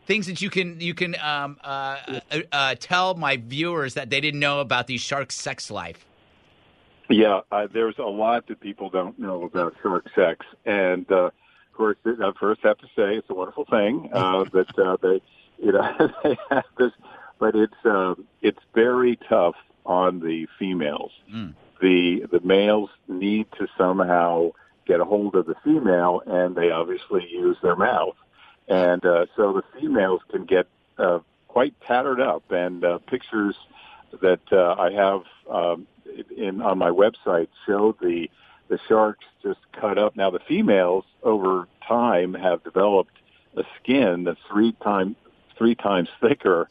things 0.06 0.26
that 0.28 0.40
you 0.40 0.48
can 0.48 0.80
you 0.80 0.94
can 0.94 1.16
um, 1.20 1.58
uh, 1.62 2.20
uh, 2.30 2.38
uh, 2.52 2.74
tell 2.78 3.14
my 3.14 3.36
viewers 3.36 3.94
that 3.94 4.08
they 4.08 4.20
didn't 4.20 4.40
know 4.40 4.60
about 4.60 4.86
these 4.86 5.00
sharks' 5.00 5.34
sex 5.34 5.68
life? 5.70 6.06
Yeah, 7.08 7.40
uh, 7.50 7.66
there's 7.72 7.98
a 7.98 8.02
lot 8.02 8.46
that 8.46 8.60
people 8.60 8.88
don't 8.88 9.18
know 9.18 9.42
about 9.44 9.74
shark 9.82 10.06
sex, 10.14 10.46
and 10.64 11.10
uh, 11.10 11.26
of 11.26 11.32
course, 11.74 11.96
I 12.06 12.32
first 12.38 12.62
have 12.62 12.78
to 12.78 12.86
say 12.96 13.16
it's 13.16 13.30
a 13.30 13.34
wonderful 13.34 13.64
thing 13.64 14.10
uh, 14.12 14.44
that 14.52 14.78
uh, 14.78 14.96
they, 15.02 15.20
you 15.58 15.72
know, 15.72 16.10
they 16.22 16.36
have 16.50 16.64
this, 16.78 16.92
but 17.40 17.56
it's 17.56 17.84
uh, 17.84 18.14
it's 18.42 18.60
very 18.74 19.18
tough 19.28 19.56
on 19.86 20.20
the 20.20 20.46
females. 20.58 21.12
Mm. 21.32 21.54
The 21.80 22.26
the 22.30 22.40
males 22.40 22.90
need 23.08 23.46
to 23.58 23.66
somehow 23.78 24.50
get 24.86 25.00
a 25.00 25.04
hold 25.04 25.34
of 25.34 25.46
the 25.46 25.56
female, 25.64 26.22
and 26.26 26.54
they 26.54 26.70
obviously 26.70 27.26
use 27.30 27.56
their 27.62 27.76
mouth, 27.76 28.16
and 28.68 29.04
uh, 29.04 29.26
so 29.36 29.52
the 29.52 29.62
females 29.78 30.20
can 30.30 30.44
get 30.44 30.66
uh, 30.98 31.18
quite 31.48 31.74
tattered 31.86 32.20
up, 32.20 32.50
and 32.50 32.84
uh, 32.84 32.98
pictures 32.98 33.56
that 34.22 34.40
uh, 34.52 34.74
I 34.78 34.92
have. 34.92 35.22
Um, 35.50 35.86
in 36.36 36.60
on 36.62 36.78
my 36.78 36.90
website 36.90 37.48
show 37.66 37.96
the 38.00 38.28
the 38.68 38.78
sharks 38.88 39.24
just 39.42 39.60
cut 39.78 39.98
up. 39.98 40.16
Now 40.16 40.30
the 40.30 40.40
females 40.40 41.04
over 41.22 41.68
time 41.86 42.34
have 42.34 42.64
developed 42.64 43.16
a 43.56 43.62
skin 43.80 44.24
that's 44.24 44.40
three 44.50 44.72
times 44.82 45.16
three 45.56 45.74
times 45.74 46.08
thicker 46.20 46.68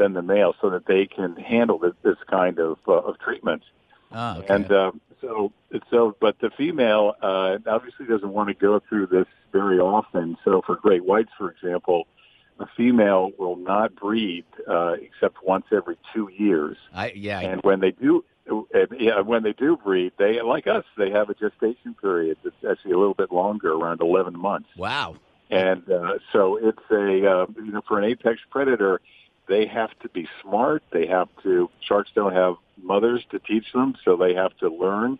than 0.00 0.14
the 0.14 0.22
male, 0.22 0.54
so 0.60 0.70
that 0.70 0.86
they 0.86 1.06
can 1.06 1.36
handle 1.36 1.78
this, 1.78 1.92
this 2.02 2.16
kind 2.28 2.58
of 2.58 2.78
uh, 2.88 2.92
of 2.92 3.20
treatment. 3.20 3.62
Oh, 4.10 4.38
okay. 4.38 4.54
And 4.54 4.72
uh, 4.72 4.92
so 5.20 5.52
so, 5.90 6.16
but 6.20 6.40
the 6.40 6.50
female 6.56 7.14
uh, 7.22 7.58
obviously 7.66 8.06
doesn't 8.06 8.32
want 8.32 8.48
to 8.48 8.54
go 8.54 8.80
through 8.88 9.06
this 9.06 9.26
very 9.52 9.78
often. 9.78 10.36
So 10.44 10.62
for 10.64 10.76
great 10.76 11.04
whites, 11.04 11.30
for 11.36 11.50
example, 11.50 12.06
a 12.58 12.66
female 12.76 13.30
will 13.38 13.56
not 13.56 13.94
breed 13.94 14.44
uh, 14.68 14.94
except 15.00 15.44
once 15.44 15.66
every 15.70 15.96
two 16.14 16.30
years. 16.36 16.76
I, 16.94 17.12
yeah, 17.14 17.40
and 17.40 17.62
when 17.62 17.80
they 17.80 17.92
do, 17.92 18.24
and, 18.46 18.88
yeah, 18.98 19.20
when 19.20 19.42
they 19.42 19.52
do 19.52 19.76
breed, 19.76 20.12
they 20.18 20.40
like 20.42 20.66
us, 20.66 20.84
they 20.96 21.10
have 21.10 21.30
a 21.30 21.34
gestation 21.34 21.94
period 22.00 22.38
that's 22.42 22.56
actually 22.68 22.92
a 22.92 22.98
little 22.98 23.14
bit 23.14 23.30
longer, 23.30 23.72
around 23.72 24.00
11 24.00 24.38
months. 24.38 24.68
Wow. 24.76 25.16
And 25.50 25.90
uh, 25.90 26.18
so 26.32 26.56
it's 26.56 26.78
a 26.90 27.28
uh, 27.28 27.46
you 27.56 27.72
know 27.72 27.82
for 27.88 27.98
an 27.98 28.04
apex 28.04 28.38
predator, 28.50 29.00
they 29.50 29.66
have 29.66 29.90
to 29.98 30.08
be 30.08 30.26
smart. 30.40 30.82
They 30.90 31.06
have 31.06 31.28
to. 31.42 31.68
Sharks 31.86 32.10
don't 32.14 32.32
have 32.32 32.54
mothers 32.82 33.22
to 33.32 33.38
teach 33.38 33.70
them, 33.74 33.96
so 34.04 34.16
they 34.16 34.32
have 34.34 34.56
to 34.58 34.70
learn. 34.70 35.18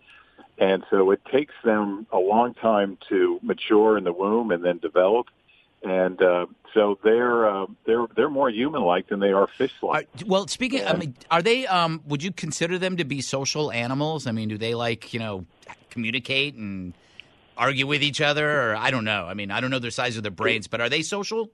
And 0.57 0.83
so 0.89 1.11
it 1.11 1.21
takes 1.31 1.53
them 1.63 2.07
a 2.11 2.17
long 2.17 2.55
time 2.55 2.97
to 3.09 3.39
mature 3.43 3.97
in 3.97 4.03
the 4.03 4.13
womb 4.13 4.51
and 4.51 4.63
then 4.65 4.79
develop 4.79 5.27
and 5.83 6.21
uh, 6.21 6.45
so 6.73 6.99
they're 7.03 7.49
uh, 7.49 7.65
they're 7.85 8.05
they're 8.15 8.29
more 8.29 8.49
human-like 8.49 9.07
than 9.07 9.19
they 9.19 9.31
are 9.31 9.47
fish-like. 9.47 10.07
well, 10.25 10.47
speaking, 10.47 10.85
I 10.85 10.93
mean, 10.93 11.15
are 11.29 11.41
they? 11.41 11.65
Um, 11.65 12.01
would 12.05 12.21
you 12.21 12.31
consider 12.31 12.77
them 12.77 12.97
to 12.97 13.03
be 13.03 13.21
social 13.21 13.71
animals? 13.71 14.27
I 14.27 14.31
mean, 14.31 14.49
do 14.49 14.57
they 14.57 14.75
like 14.75 15.13
you 15.13 15.19
know 15.19 15.45
communicate 15.89 16.55
and 16.55 16.93
argue 17.57 17.87
with 17.87 18.03
each 18.03 18.21
other, 18.21 18.71
or 18.71 18.75
I 18.75 18.91
don't 18.91 19.05
know. 19.05 19.25
I 19.25 19.33
mean, 19.33 19.51
I 19.51 19.59
don't 19.59 19.71
know 19.71 19.79
the 19.79 19.91
size 19.91 20.17
of 20.17 20.23
their 20.23 20.31
brains, 20.31 20.67
but 20.67 20.81
are 20.81 20.89
they 20.89 21.01
social? 21.01 21.49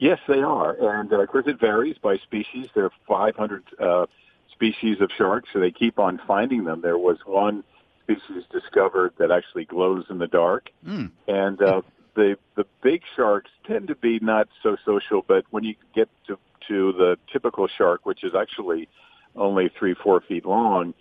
Yes, 0.00 0.18
they 0.26 0.40
are, 0.40 0.98
and 0.98 1.12
uh, 1.12 1.20
of 1.20 1.28
course 1.28 1.44
it 1.46 1.60
varies 1.60 1.96
by 1.98 2.16
species. 2.16 2.68
There 2.74 2.86
are 2.86 2.92
500 3.06 3.62
uh, 3.78 4.06
species 4.50 4.98
of 5.02 5.10
sharks, 5.16 5.50
so 5.52 5.60
they 5.60 5.70
keep 5.70 5.98
on 5.98 6.18
finding 6.26 6.64
them. 6.64 6.80
There 6.80 6.96
was 6.96 7.18
one 7.26 7.62
species 8.02 8.44
discovered 8.50 9.12
that 9.18 9.30
actually 9.30 9.66
glows 9.66 10.06
in 10.08 10.16
the 10.16 10.26
dark, 10.26 10.70
mm. 10.86 11.10
and 11.28 11.62
uh, 11.62 11.82
the 12.16 12.38
the 12.56 12.64
big 12.82 13.02
sharks 13.14 13.50
tend 13.66 13.88
to 13.88 13.94
be 13.94 14.18
not 14.20 14.48
so 14.62 14.78
social, 14.86 15.22
but 15.28 15.44
when 15.50 15.64
you 15.64 15.74
get 15.94 16.08
to 16.28 16.38
to 16.68 16.92
the 16.92 17.18
typical 17.30 17.68
shark, 17.68 18.06
which 18.06 18.24
is 18.24 18.32
actually 18.34 18.88
only 19.36 19.70
three 19.78 19.94
four 19.94 20.22
feet 20.22 20.46
long, 20.46 20.94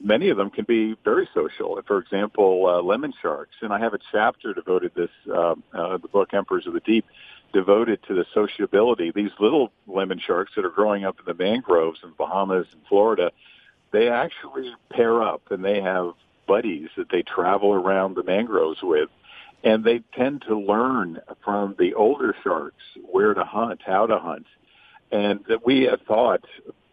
many 0.00 0.28
of 0.28 0.36
them 0.36 0.50
can 0.50 0.66
be 0.66 0.94
very 1.04 1.26
social. 1.34 1.80
For 1.86 1.98
example, 1.98 2.66
uh, 2.66 2.82
lemon 2.82 3.14
sharks, 3.22 3.56
and 3.62 3.72
I 3.72 3.78
have 3.78 3.94
a 3.94 3.98
chapter 4.12 4.52
devoted 4.52 4.92
this 4.94 5.10
uh, 5.32 5.54
uh, 5.72 5.96
the 5.96 6.08
book 6.08 6.34
Emperors 6.34 6.66
of 6.66 6.74
the 6.74 6.80
Deep, 6.80 7.06
devoted 7.52 8.00
to 8.08 8.14
the 8.14 8.24
sociability. 8.32 9.12
These 9.14 9.30
little 9.38 9.72
lemon 9.86 10.20
sharks 10.24 10.52
that 10.56 10.64
are 10.64 10.70
growing 10.70 11.04
up 11.04 11.18
in 11.18 11.24
the 11.26 11.42
mangroves 11.42 12.00
in 12.02 12.12
Bahamas 12.16 12.66
and 12.72 12.82
Florida, 12.88 13.30
they 13.92 14.08
actually 14.08 14.72
pair 14.90 15.22
up 15.22 15.42
and 15.50 15.64
they 15.64 15.80
have 15.80 16.12
buddies 16.46 16.88
that 16.96 17.10
they 17.10 17.22
travel 17.22 17.72
around 17.72 18.16
the 18.16 18.22
mangroves 18.22 18.82
with 18.82 19.08
and 19.64 19.84
they 19.84 20.02
tend 20.14 20.42
to 20.48 20.58
learn 20.58 21.20
from 21.44 21.76
the 21.78 21.94
older 21.94 22.34
sharks 22.42 22.82
where 23.10 23.34
to 23.34 23.44
hunt, 23.44 23.80
how 23.84 24.06
to 24.06 24.18
hunt. 24.18 24.46
And 25.10 25.40
that 25.48 25.64
we 25.64 25.82
had 25.82 26.04
thought 26.06 26.44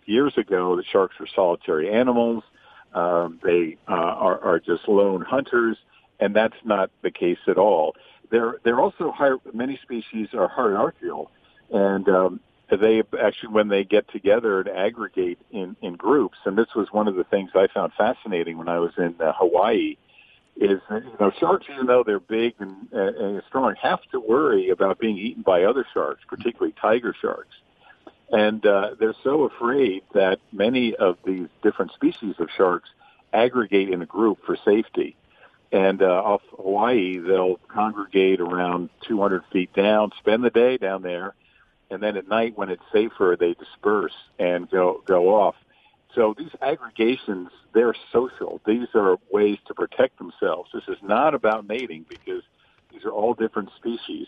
years 0.06 0.34
ago 0.38 0.76
that 0.76 0.86
sharks 0.92 1.16
were 1.20 1.28
solitary 1.34 1.92
animals. 1.92 2.44
Um, 2.94 3.40
they 3.44 3.78
uh, 3.88 3.94
are, 3.94 4.40
are 4.40 4.60
just 4.60 4.88
lone 4.88 5.22
hunters, 5.22 5.78
and 6.20 6.36
that's 6.36 6.56
not 6.64 6.92
the 7.02 7.12
case 7.12 7.38
at 7.48 7.58
all. 7.58 7.96
They're 8.30 8.56
they're 8.64 8.80
also 8.80 9.12
higher, 9.12 9.38
many 9.54 9.80
species 9.82 10.30
are 10.34 10.48
hierarchical, 10.48 11.32
and 11.72 12.08
um, 12.10 12.40
they 12.70 13.02
actually 13.22 13.50
when 13.50 13.68
they 13.68 13.84
get 13.84 14.10
together 14.12 14.62
and 14.62 14.70
aggregate 14.70 15.40
in 15.52 15.76
in 15.82 15.96
groups. 15.96 16.38
And 16.46 16.58
this 16.58 16.68
was 16.76 16.88
one 16.92 17.08
of 17.08 17.16
the 17.16 17.24
things 17.24 17.52
I 17.56 17.68
found 17.74 17.94
fascinating 17.98 18.58
when 18.58 18.70
I 18.70 18.80
was 18.80 18.92
in 18.98 19.16
uh, 19.20 19.34
Hawaii 19.36 19.98
is 20.58 20.80
you 20.90 21.18
know 21.20 21.32
sharks, 21.40 21.66
even 21.74 21.88
though 21.88 22.04
they're 22.04 22.20
big 22.20 22.54
and, 22.60 22.92
and 22.92 23.42
strong, 23.48 23.76
have 23.82 24.02
to 24.12 24.20
worry 24.20 24.70
about 24.70 25.00
being 25.00 25.18
eaten 25.18 25.42
by 25.42 25.64
other 25.64 25.86
sharks, 25.94 26.22
particularly 26.28 26.76
tiger 26.80 27.16
sharks. 27.20 27.56
And 28.32 28.64
uh, 28.66 28.92
they're 29.00 29.16
so 29.24 29.44
afraid 29.44 30.04
that 30.14 30.40
many 30.52 30.96
of 30.96 31.18
these 31.26 31.48
different 31.64 31.94
species 31.94 32.36
of 32.40 32.50
sharks 32.56 32.90
aggregate 33.34 33.90
in 33.90 34.02
a 34.02 34.06
group 34.06 34.40
for 34.46 34.56
safety. 34.66 35.16
And 35.72 36.02
uh, 36.02 36.06
off 36.06 36.42
Hawaii, 36.56 37.20
they'll 37.20 37.60
congregate 37.68 38.42
around 38.42 38.90
200 39.08 39.44
feet 39.52 39.72
down, 39.74 40.12
spend 40.18 40.44
the 40.44 40.50
day 40.50 40.78
down 40.78 41.04
there, 41.04 41.36
and 41.92 42.02
then 42.02 42.18
at 42.18 42.28
night, 42.28 42.58
when 42.58 42.70
it's 42.70 42.84
safer, 42.92 43.36
they 43.40 43.54
disperse 43.54 44.14
and 44.38 44.70
go 44.70 45.02
go 45.06 45.36
off. 45.36 45.56
So 46.16 46.36
these 46.38 46.52
aggregations, 46.62 47.50
they're 47.74 47.96
social. 48.12 48.62
These 48.66 48.88
are 48.96 49.18
ways 49.32 49.58
to 49.68 49.74
protect 49.74 50.18
themselves. 50.18 50.72
This 50.74 50.88
is 50.88 50.98
not 51.02 51.34
about 51.34 51.68
mating 51.68 52.06
because 52.10 52.44
these 52.92 53.06
are 53.06 53.12
all 53.12 53.34
different 53.34 53.70
species. 53.78 54.28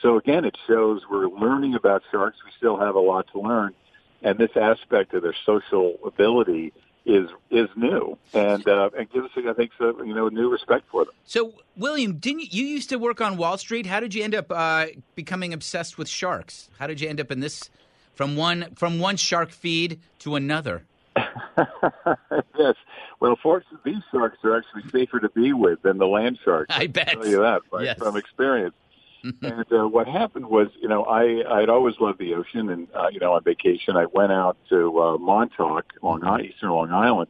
So 0.00 0.16
again, 0.16 0.44
it 0.44 0.56
shows 0.66 1.02
we're 1.10 1.28
learning 1.28 1.74
about 1.74 2.02
sharks. 2.10 2.38
We 2.44 2.50
still 2.56 2.78
have 2.78 2.94
a 2.94 3.00
lot 3.00 3.26
to 3.32 3.40
learn. 3.40 3.74
And 4.22 4.38
this 4.38 4.56
aspect 4.56 5.14
of 5.14 5.22
their 5.22 5.36
social 5.44 5.98
ability 6.04 6.72
is 7.08 7.28
is 7.50 7.68
new 7.74 8.16
and 8.34 8.68
uh, 8.68 8.90
and 8.96 9.10
gives 9.10 9.24
us, 9.26 9.44
I 9.48 9.52
think, 9.54 9.72
so, 9.78 10.02
you 10.04 10.14
know, 10.14 10.26
a 10.26 10.30
new 10.30 10.50
respect 10.50 10.84
for 10.90 11.06
them. 11.06 11.14
So, 11.24 11.54
William, 11.76 12.18
didn't 12.18 12.52
you, 12.52 12.64
you 12.64 12.66
used 12.66 12.90
to 12.90 12.96
work 12.96 13.20
on 13.20 13.36
Wall 13.38 13.56
Street? 13.56 13.86
How 13.86 13.98
did 13.98 14.14
you 14.14 14.22
end 14.22 14.34
up 14.34 14.52
uh, 14.52 14.86
becoming 15.14 15.52
obsessed 15.54 15.96
with 15.98 16.08
sharks? 16.08 16.68
How 16.78 16.86
did 16.86 17.00
you 17.00 17.08
end 17.08 17.20
up 17.20 17.32
in 17.32 17.40
this 17.40 17.70
from 18.14 18.36
one 18.36 18.74
from 18.76 19.00
one 19.00 19.16
shark 19.16 19.50
feed 19.50 20.00
to 20.20 20.36
another? 20.36 20.84
yes. 21.16 22.74
Well, 23.20 23.36
fortunately, 23.42 23.94
these 23.94 24.02
sharks 24.12 24.38
are 24.44 24.56
actually 24.56 24.88
safer 24.92 25.18
to 25.18 25.28
be 25.30 25.52
with 25.52 25.82
than 25.82 25.98
the 25.98 26.06
land 26.06 26.38
sharks. 26.44 26.72
I 26.76 26.86
bet. 26.86 27.12
tell 27.14 27.26
you 27.26 27.40
that 27.40 27.62
by, 27.70 27.82
Yes. 27.82 27.98
from 27.98 28.16
experience. 28.16 28.74
And 29.22 29.72
uh, 29.72 29.88
what 29.88 30.06
happened 30.06 30.46
was, 30.46 30.68
you 30.80 30.88
know, 30.88 31.04
I 31.04 31.60
I'd 31.60 31.68
always 31.68 31.94
loved 32.00 32.18
the 32.18 32.34
ocean, 32.34 32.68
and 32.70 32.88
uh, 32.94 33.08
you 33.10 33.20
know, 33.20 33.32
on 33.34 33.42
vacation, 33.42 33.96
I 33.96 34.06
went 34.06 34.32
out 34.32 34.56
to 34.68 35.00
uh, 35.00 35.18
Montauk, 35.18 35.84
Long 36.02 36.24
Island, 36.24 36.46
Eastern 36.46 36.70
Long 36.70 36.92
Island, 36.92 37.28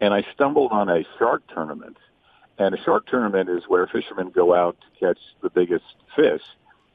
and 0.00 0.14
I 0.14 0.24
stumbled 0.34 0.72
on 0.72 0.88
a 0.88 1.04
shark 1.18 1.42
tournament. 1.52 1.96
And 2.58 2.74
a 2.74 2.82
shark 2.82 3.06
tournament 3.06 3.50
is 3.50 3.64
where 3.68 3.86
fishermen 3.86 4.30
go 4.30 4.54
out 4.54 4.78
to 4.80 5.06
catch 5.06 5.18
the 5.42 5.50
biggest 5.50 5.84
fish, 6.14 6.42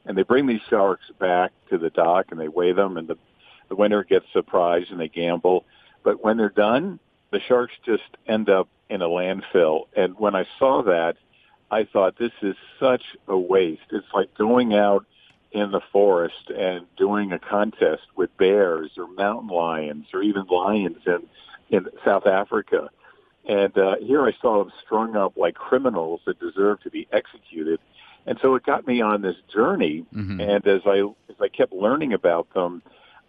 and 0.04 0.18
they 0.18 0.24
bring 0.24 0.46
these 0.46 0.62
sharks 0.68 1.04
back 1.20 1.52
to 1.70 1.78
the 1.78 1.90
dock 1.90 2.26
and 2.32 2.40
they 2.40 2.48
weigh 2.48 2.72
them, 2.72 2.96
and 2.96 3.06
the 3.06 3.16
the 3.68 3.76
winner 3.76 4.04
gets 4.04 4.26
a 4.34 4.42
prize 4.42 4.86
and 4.90 5.00
they 5.00 5.08
gamble. 5.08 5.64
But 6.02 6.22
when 6.22 6.36
they're 6.36 6.50
done, 6.50 6.98
the 7.30 7.40
sharks 7.40 7.72
just 7.86 8.02
end 8.26 8.50
up 8.50 8.68
in 8.90 9.00
a 9.00 9.08
landfill. 9.08 9.84
And 9.96 10.18
when 10.18 10.34
I 10.34 10.46
saw 10.58 10.82
that, 10.82 11.16
I 11.72 11.84
thought 11.84 12.18
this 12.18 12.32
is 12.42 12.54
such 12.78 13.02
a 13.26 13.36
waste. 13.36 13.80
It's 13.90 14.06
like 14.14 14.32
going 14.34 14.74
out 14.74 15.06
in 15.52 15.70
the 15.70 15.80
forest 15.90 16.50
and 16.54 16.86
doing 16.96 17.32
a 17.32 17.38
contest 17.38 18.02
with 18.14 18.36
bears 18.36 18.90
or 18.98 19.08
mountain 19.08 19.48
lions 19.48 20.06
or 20.12 20.22
even 20.22 20.44
lions 20.46 20.98
in 21.06 21.26
in 21.70 21.88
South 22.04 22.26
Africa. 22.26 22.90
And 23.48 23.76
uh, 23.76 23.96
here 23.96 24.24
I 24.26 24.32
saw 24.40 24.62
them 24.62 24.72
strung 24.84 25.16
up 25.16 25.36
like 25.36 25.54
criminals 25.54 26.20
that 26.26 26.38
deserve 26.38 26.80
to 26.82 26.90
be 26.90 27.08
executed. 27.10 27.80
And 28.26 28.38
so 28.40 28.54
it 28.54 28.62
got 28.64 28.86
me 28.86 29.00
on 29.00 29.22
this 29.22 29.36
journey. 29.52 30.04
Mhm. 30.14 30.40
And 30.40 30.66
as 30.66 30.82
I 30.86 30.98
as 31.30 31.36
I 31.40 31.48
kept 31.48 31.72
learning 31.72 32.12
about 32.12 32.52
them, 32.52 32.82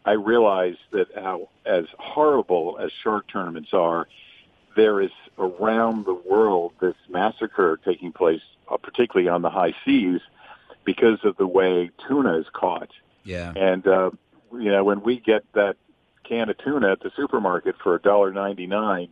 I 0.05 0.11
realized 0.11 0.83
that 0.91 1.07
how 1.15 1.47
as 1.65 1.85
horrible 1.97 2.77
as 2.79 2.91
shark 3.03 3.27
tournaments 3.27 3.73
are, 3.73 4.07
there 4.75 5.01
is 5.01 5.11
around 5.37 6.05
the 6.05 6.13
world 6.13 6.73
this 6.79 6.95
massacre 7.09 7.79
taking 7.83 8.11
place, 8.11 8.41
uh, 8.71 8.77
particularly 8.77 9.29
on 9.29 9.41
the 9.41 9.49
high 9.49 9.73
seas, 9.85 10.21
because 10.85 11.19
of 11.23 11.37
the 11.37 11.47
way 11.47 11.89
tuna 12.07 12.37
is 12.37 12.45
caught. 12.53 12.89
Yeah. 13.23 13.53
And 13.55 13.87
uh, 13.87 14.11
you 14.51 14.71
know, 14.71 14.83
when 14.83 15.01
we 15.01 15.19
get 15.19 15.43
that 15.53 15.77
can 16.23 16.49
of 16.49 16.57
tuna 16.57 16.91
at 16.93 17.01
the 17.01 17.11
supermarket 17.15 17.75
for 17.83 17.95
a 17.95 18.01
dollar 18.01 18.31
ninety 18.31 18.67
nine, 18.67 19.09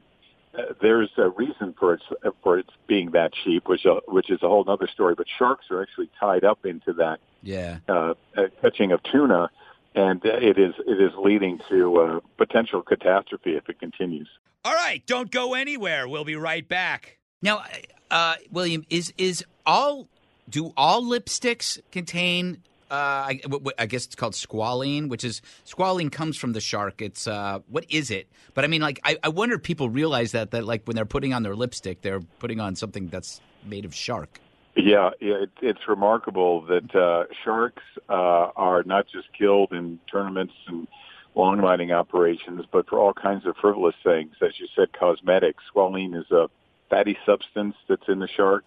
uh, 0.58 0.74
there's 0.82 1.10
a 1.18 1.30
reason 1.30 1.74
for 1.80 1.94
its 1.94 2.04
for 2.44 2.60
its 2.60 2.70
being 2.88 3.12
that 3.12 3.32
cheap, 3.44 3.68
which 3.68 3.86
uh, 3.86 4.02
which 4.08 4.30
is 4.30 4.42
a 4.44 4.48
whole 4.48 4.70
other 4.70 4.88
story. 4.88 5.16
But 5.16 5.28
sharks 5.38 5.66
are 5.72 5.82
actually 5.82 6.10
tied 6.20 6.44
up 6.44 6.66
into 6.66 6.94
that 6.94 7.20
Yeah. 7.42 7.80
uh, 7.88 8.14
uh, 8.36 8.44
catching 8.62 8.92
of 8.92 9.02
tuna, 9.04 9.50
and 9.96 10.26
uh, 10.26 10.30
it 10.34 10.58
is 10.58 10.74
it 10.86 11.02
is 11.02 11.12
leading 11.22 11.60
to 11.70 11.98
uh, 12.00 12.20
potential 12.38 12.82
catastrophe 12.82 13.56
if 13.56 13.70
it 13.70 13.80
continues. 13.80 14.30
All 14.64 14.74
right, 14.74 15.04
don't 15.06 15.32
go 15.32 15.54
anywhere. 15.54 16.08
We'll 16.08 16.24
be 16.24 16.36
right 16.36 16.68
back. 16.68 17.18
Now, 17.42 17.64
uh, 18.10 18.36
William, 18.52 18.86
is 18.90 19.14
is 19.18 19.44
all 19.66 20.08
do 20.50 20.74
all 20.78 21.02
lipsticks 21.04 21.80
contain? 21.92 22.62
Uh, 22.90 23.24
I, 23.28 23.40
w- 23.44 23.60
w- 23.60 23.76
I 23.80 23.86
guess 23.86 24.06
it's 24.06 24.16
called 24.16 24.34
squalene, 24.34 25.08
which 25.08 25.24
is 25.24 25.42
squalene 25.66 26.12
comes 26.12 26.36
from 26.36 26.52
the 26.52 26.60
shark. 26.60 27.02
It's 27.02 27.26
uh, 27.26 27.60
what 27.70 27.86
is 27.90 28.12
it? 28.12 28.28
But 28.54 28.66
I 28.66 28.68
mean, 28.68 28.82
like, 28.82 29.00
I, 29.06 29.18
I 29.24 29.30
wonder 29.30 29.56
if 29.56 29.64
people 29.64 29.90
realize 29.90 30.34
that 30.34 30.52
that 30.52 30.66
like 30.66 30.84
when 30.86 30.96
they're 30.96 31.06
putting 31.06 31.34
on 31.34 31.42
their 31.44 31.56
lipstick, 31.56 32.02
they're 32.02 32.20
putting 32.40 32.60
on 32.60 32.76
something 32.76 33.08
that's 33.08 33.40
made 33.66 33.86
of 33.86 33.96
shark. 33.96 34.40
Yeah, 34.76 35.10
it, 35.20 35.50
it's 35.62 35.88
remarkable 35.88 36.62
that 36.68 36.96
uh, 36.96 37.26
sharks 37.44 37.84
uh, 38.10 38.52
are 38.56 38.84
not 38.84 39.06
just 39.08 39.28
killed 39.38 39.74
in 39.74 40.00
tournaments 40.10 40.54
and 40.68 40.88
long 41.36 41.62
lining 41.62 41.92
operations, 41.92 42.66
but 42.72 42.88
for 42.88 43.00
all 43.00 43.14
kinds 43.14 43.46
of 43.46 43.56
frivolous 43.58 43.96
things. 44.04 44.34
As 44.42 44.60
you 44.60 44.68
said, 44.76 44.94
cosmetics. 44.94 45.64
Squalene 45.74 46.16
is 46.16 46.30
a 46.32 46.50
fatty 46.90 47.18
substance 47.26 47.76
that's 47.88 48.08
in 48.08 48.20
the 48.20 48.28
shark. 48.28 48.66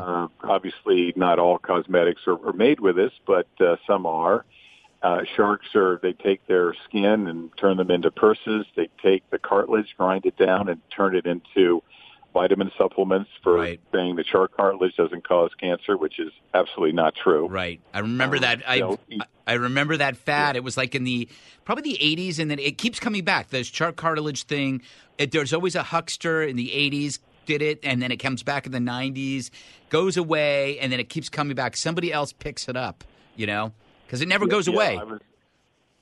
Uh, 0.00 0.28
obviously, 0.44 1.12
not 1.16 1.38
all 1.38 1.58
cosmetics 1.58 2.22
are, 2.26 2.38
are 2.46 2.54
made 2.54 2.80
with 2.80 2.96
this, 2.96 3.12
but 3.26 3.48
uh, 3.60 3.76
some 3.86 4.06
are. 4.06 4.44
Uh, 5.02 5.20
sharks 5.36 5.66
are, 5.74 6.00
they 6.02 6.12
take 6.12 6.46
their 6.46 6.74
skin 6.88 7.28
and 7.28 7.50
turn 7.56 7.76
them 7.76 7.90
into 7.90 8.10
purses. 8.10 8.66
They 8.74 8.88
take 9.02 9.28
the 9.30 9.38
cartilage, 9.38 9.94
grind 9.96 10.26
it 10.26 10.36
down, 10.36 10.68
and 10.68 10.80
turn 10.94 11.14
it 11.14 11.26
into 11.26 11.82
vitamin 12.32 12.70
supplements 12.78 13.30
for 13.42 13.54
Right. 13.56 13.80
saying 13.92 14.16
that 14.16 14.26
shark 14.26 14.56
cartilage 14.56 14.94
doesn't 14.96 15.26
cause 15.26 15.50
cancer, 15.60 15.96
which 15.96 16.18
is 16.18 16.32
absolutely 16.54 16.92
not 16.94 17.14
true. 17.14 17.46
Right. 17.48 17.80
I 17.92 18.00
remember 18.00 18.36
Um, 18.36 18.42
that. 18.42 18.62
I, 18.68 18.74
you 18.76 18.80
know, 18.82 18.98
I 19.46 19.54
remember 19.54 19.96
that 19.96 20.16
fad. 20.16 20.54
It 20.56 20.62
was 20.62 20.76
like 20.76 20.94
in 20.94 21.04
the 21.04 21.28
probably 21.64 21.92
the 21.94 21.98
80s, 22.00 22.38
and 22.38 22.50
then 22.50 22.58
it 22.58 22.78
keeps 22.78 23.00
coming 23.00 23.24
back. 23.24 23.48
The 23.48 23.64
shark 23.64 23.96
cartilage 23.96 24.44
thing. 24.44 24.82
It, 25.16 25.32
there's 25.32 25.52
always 25.52 25.74
a 25.74 25.82
huckster 25.82 26.42
in 26.42 26.56
the 26.56 26.68
80s 26.68 27.18
did 27.46 27.62
it, 27.62 27.80
and 27.82 28.02
then 28.02 28.12
it 28.12 28.18
comes 28.18 28.42
back 28.42 28.66
in 28.66 28.72
the 28.72 28.78
90s, 28.78 29.48
goes 29.88 30.18
away, 30.18 30.78
and 30.80 30.92
then 30.92 31.00
it 31.00 31.08
keeps 31.08 31.30
coming 31.30 31.54
back. 31.54 31.76
Somebody 31.78 32.12
else 32.12 32.30
picks 32.32 32.68
it 32.68 32.76
up. 32.76 33.04
You 33.36 33.46
know, 33.46 33.72
because 34.06 34.20
it 34.20 34.28
never 34.28 34.46
goes 34.46 34.66
Yeah, 34.68 34.74
away. 34.74 34.98
I 34.98 35.04
was, 35.04 35.20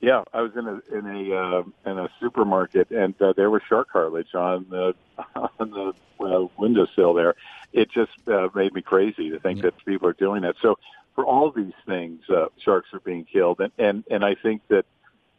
yeah, 0.06 0.22
I 0.32 0.40
was 0.40 0.52
in 0.54 0.68
a 0.68 0.96
in 0.96 1.04
a 1.04 1.36
uh, 1.36 1.62
in 1.90 1.98
a 1.98 2.08
supermarket, 2.20 2.92
and 2.92 3.20
uh, 3.20 3.32
there 3.36 3.50
was 3.50 3.60
shark 3.68 3.88
cartilage 3.90 4.36
on 4.36 4.64
the 4.70 4.94
on 5.58 5.70
the 5.70 5.92
uh, 6.24 6.46
windowsill 6.56 7.12
there. 7.12 7.34
It 7.72 7.90
just 7.90 8.12
uh, 8.28 8.48
made 8.54 8.72
me 8.72 8.82
crazy 8.82 9.30
to 9.30 9.40
think 9.40 9.58
Yeah. 9.58 9.62
that 9.62 9.84
people 9.84 10.08
are 10.08 10.12
doing 10.12 10.42
that. 10.42 10.54
So 10.62 10.78
for 11.16 11.26
all 11.26 11.50
these 11.50 11.74
things, 11.88 12.20
uh, 12.30 12.46
sharks 12.56 12.90
are 12.94 13.00
being 13.00 13.24
killed, 13.24 13.58
and 13.58 13.72
and 13.78 14.04
and 14.08 14.24
I 14.24 14.36
think 14.36 14.62
that 14.68 14.84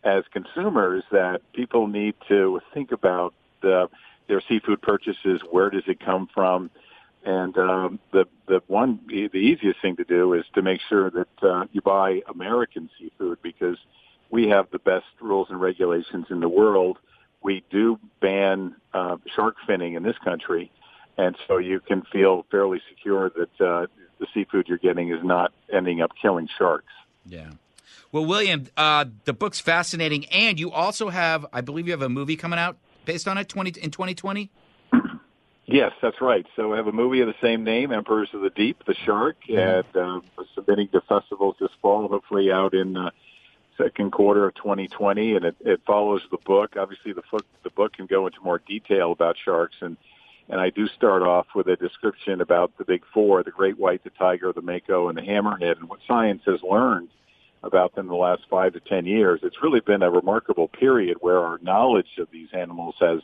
as 0.03 0.25
consumers, 0.33 1.05
that 1.13 1.39
people 1.53 1.87
need 1.87 2.15
to 2.27 2.59
think 2.73 2.91
about 2.91 3.33
the, 3.61 3.89
their 4.27 4.41
seafood 4.49 4.81
purchases. 4.81 5.39
Where 5.49 5.69
does 5.69 5.83
it 5.87 6.01
come 6.01 6.27
from? 6.33 6.71
And 7.23 7.57
um, 7.57 7.99
the 8.11 8.25
the 8.47 8.61
one 8.67 8.99
the 9.07 9.29
easiest 9.37 9.81
thing 9.81 9.95
to 9.95 10.03
do 10.03 10.33
is 10.33 10.43
to 10.55 10.61
make 10.61 10.81
sure 10.89 11.09
that 11.09 11.41
uh, 11.41 11.67
you 11.71 11.79
buy 11.79 12.21
American 12.27 12.89
seafood 12.99 13.41
because 13.41 13.77
we 14.29 14.47
have 14.49 14.69
the 14.71 14.79
best 14.79 15.05
rules 15.21 15.47
and 15.49 15.59
regulations 15.59 16.27
in 16.29 16.39
the 16.39 16.49
world. 16.49 16.97
We 17.41 17.63
do 17.69 17.99
ban 18.19 18.75
uh, 18.93 19.17
shark 19.35 19.55
finning 19.67 19.95
in 19.95 20.03
this 20.03 20.17
country, 20.23 20.71
and 21.17 21.35
so 21.47 21.57
you 21.57 21.79
can 21.79 22.01
feel 22.11 22.45
fairly 22.51 22.81
secure 22.89 23.29
that 23.29 23.61
uh, 23.65 23.87
the 24.19 24.27
seafood 24.33 24.67
you're 24.67 24.77
getting 24.77 25.09
is 25.09 25.23
not 25.23 25.53
ending 25.71 26.01
up 26.01 26.11
killing 26.21 26.49
sharks. 26.57 26.91
Yeah. 27.25 27.51
Well, 28.11 28.25
William, 28.25 28.67
uh, 28.77 29.05
the 29.25 29.33
book's 29.33 29.59
fascinating, 29.59 30.25
and 30.25 30.59
you 30.59 30.71
also 30.71 31.09
have, 31.09 31.45
I 31.51 31.61
believe, 31.61 31.87
you 31.87 31.91
have 31.91 32.01
a 32.01 32.09
movie 32.09 32.35
coming 32.35 32.59
out 32.59 32.77
based 33.05 33.27
on 33.27 33.37
it, 33.37 33.49
twenty 33.49 33.79
in 33.79 33.91
2020. 33.91 34.49
Yes, 35.69 35.91
that's 36.01 36.21
right. 36.21 36.45
So 36.55 36.71
I 36.71 36.77
have 36.77 36.87
a 36.87 36.93
movie 36.93 37.19
of 37.19 37.27
the 37.27 37.35
same 37.41 37.65
name, 37.65 37.91
Emperors 37.91 38.29
of 38.33 38.39
the 38.39 38.49
Deep, 38.49 38.85
The 38.87 38.95
Shark, 39.05 39.35
and 39.49 39.83
uh, 39.97 40.21
submitting 40.55 40.87
to 40.93 41.01
festivals 41.01 41.57
this 41.59 41.71
fall, 41.81 42.07
hopefully 42.07 42.49
out 42.53 42.73
in 42.73 42.95
uh, 42.95 43.11
second 43.77 44.11
quarter 44.11 44.47
of 44.47 44.55
2020. 44.55 45.35
And 45.35 45.45
it, 45.45 45.55
it 45.61 45.81
follows 45.85 46.21
the 46.31 46.37
book. 46.37 46.75
Obviously, 46.77 47.13
the 47.13 47.23
book 47.31 47.45
the 47.63 47.69
book 47.69 47.93
can 47.93 48.05
go 48.05 48.27
into 48.27 48.39
more 48.41 48.59
detail 48.59 49.11
about 49.11 49.35
sharks, 49.43 49.75
and 49.81 49.97
and 50.49 50.61
I 50.61 50.69
do 50.69 50.87
start 50.87 51.23
off 51.23 51.47
with 51.55 51.67
a 51.67 51.75
description 51.75 52.41
about 52.41 52.77
the 52.77 52.85
big 52.85 53.03
four: 53.13 53.43
the 53.43 53.51
great 53.51 53.77
white, 53.77 54.03
the 54.03 54.09
tiger, 54.11 54.51
the 54.53 54.61
mako, 54.61 55.09
and 55.09 55.17
the 55.17 55.21
hammerhead, 55.21 55.77
and 55.77 55.89
what 55.89 55.99
science 56.07 56.43
has 56.45 56.61
learned 56.63 57.09
about 57.63 57.95
them 57.95 58.05
in 58.05 58.09
the 58.09 58.15
last 58.15 58.43
five 58.49 58.73
to 58.73 58.79
ten 58.79 59.05
years. 59.05 59.41
It's 59.43 59.61
really 59.61 59.81
been 59.81 60.03
a 60.03 60.11
remarkable 60.11 60.67
period 60.67 61.17
where 61.21 61.39
our 61.39 61.59
knowledge 61.61 62.17
of 62.17 62.29
these 62.31 62.49
animals 62.53 62.95
has 62.99 63.21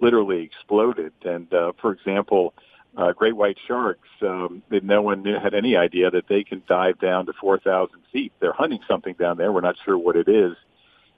literally 0.00 0.42
exploded. 0.42 1.12
And 1.24 1.52
uh, 1.52 1.72
for 1.80 1.92
example, 1.92 2.54
uh, 2.96 3.12
great 3.12 3.34
white 3.34 3.56
sharks, 3.66 4.08
um, 4.22 4.62
no 4.70 5.00
one 5.02 5.22
knew, 5.22 5.38
had 5.42 5.54
any 5.54 5.76
idea 5.76 6.10
that 6.10 6.28
they 6.28 6.44
can 6.44 6.62
dive 6.68 6.98
down 7.00 7.26
to 7.26 7.32
4,000 7.40 7.90
feet. 8.12 8.32
They're 8.40 8.52
hunting 8.52 8.80
something 8.86 9.14
down 9.18 9.38
there. 9.38 9.50
We're 9.50 9.62
not 9.62 9.76
sure 9.84 9.96
what 9.96 10.16
it 10.16 10.28
is. 10.28 10.56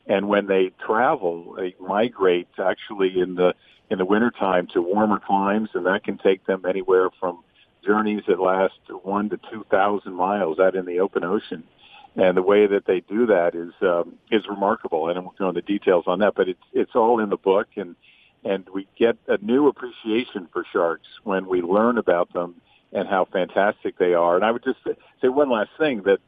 And 0.07 0.29
when 0.29 0.47
they 0.47 0.71
travel, 0.85 1.55
they 1.57 1.75
migrate 1.81 2.49
actually 2.59 3.19
in 3.19 3.35
the 3.37 3.55
in 3.91 3.99
the 3.99 4.05
wintertime 4.05 4.67
to 4.73 4.81
warmer 4.81 5.21
climes, 5.25 5.69
and 5.75 5.87
that 5.87 6.05
can 6.05 6.19
take 6.19 6.47
them 6.47 6.65
anywhere 6.69 7.11
from 7.21 7.43
journeys 7.85 8.23
that 8.27 8.41
last 8.41 8.75
one 9.03 9.31
to 9.31 9.39
two 9.51 9.65
thousand 9.71 10.15
miles 10.15 10.59
out 10.59 10.75
in 10.75 10.85
the 10.85 11.01
open 11.01 11.25
ocean. 11.25 11.65
And 12.17 12.37
the 12.37 12.43
way 12.43 12.67
that 12.67 12.87
they 12.87 13.01
do 13.01 13.27
that 13.27 13.55
is 13.55 13.73
um, 13.83 14.17
is 14.31 14.43
remarkable. 14.49 15.09
And 15.09 15.19
I 15.19 15.23
won't 15.23 15.39
go 15.39 15.49
into 15.49 15.63
details 15.63 16.05
on 16.07 16.19
that, 16.21 16.35
but 16.35 16.49
it's 16.49 16.63
it's 16.73 16.95
all 16.95 17.21
in 17.21 17.31
the 17.31 17.39
book, 17.39 17.69
and 17.77 17.97
and 18.45 18.67
we 18.73 18.87
get 18.99 19.17
a 19.29 19.39
new 19.39 19.69
appreciation 19.69 20.49
for 20.53 20.65
sharks 20.73 21.09
when 21.23 21.47
we 21.47 21.63
learn 21.63 21.99
about 21.99 22.33
them 22.33 22.61
and 22.93 23.09
how 23.09 23.25
fantastic 23.25 23.99
they 23.99 24.15
are. 24.15 24.37
And 24.37 24.45
I 24.45 24.51
would 24.51 24.65
just 24.65 24.79
say 24.85 25.29
one 25.29 25.51
last 25.51 25.71
thing 25.79 26.03
that 26.03 26.19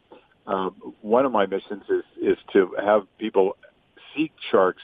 um, 0.47 0.75
one 1.03 1.25
of 1.27 1.33
my 1.33 1.47
missions 1.47 1.85
is 1.89 2.05
is 2.21 2.39
to 2.53 2.75
have 2.83 3.07
people 3.19 3.57
seek 4.15 4.33
sharks 4.51 4.83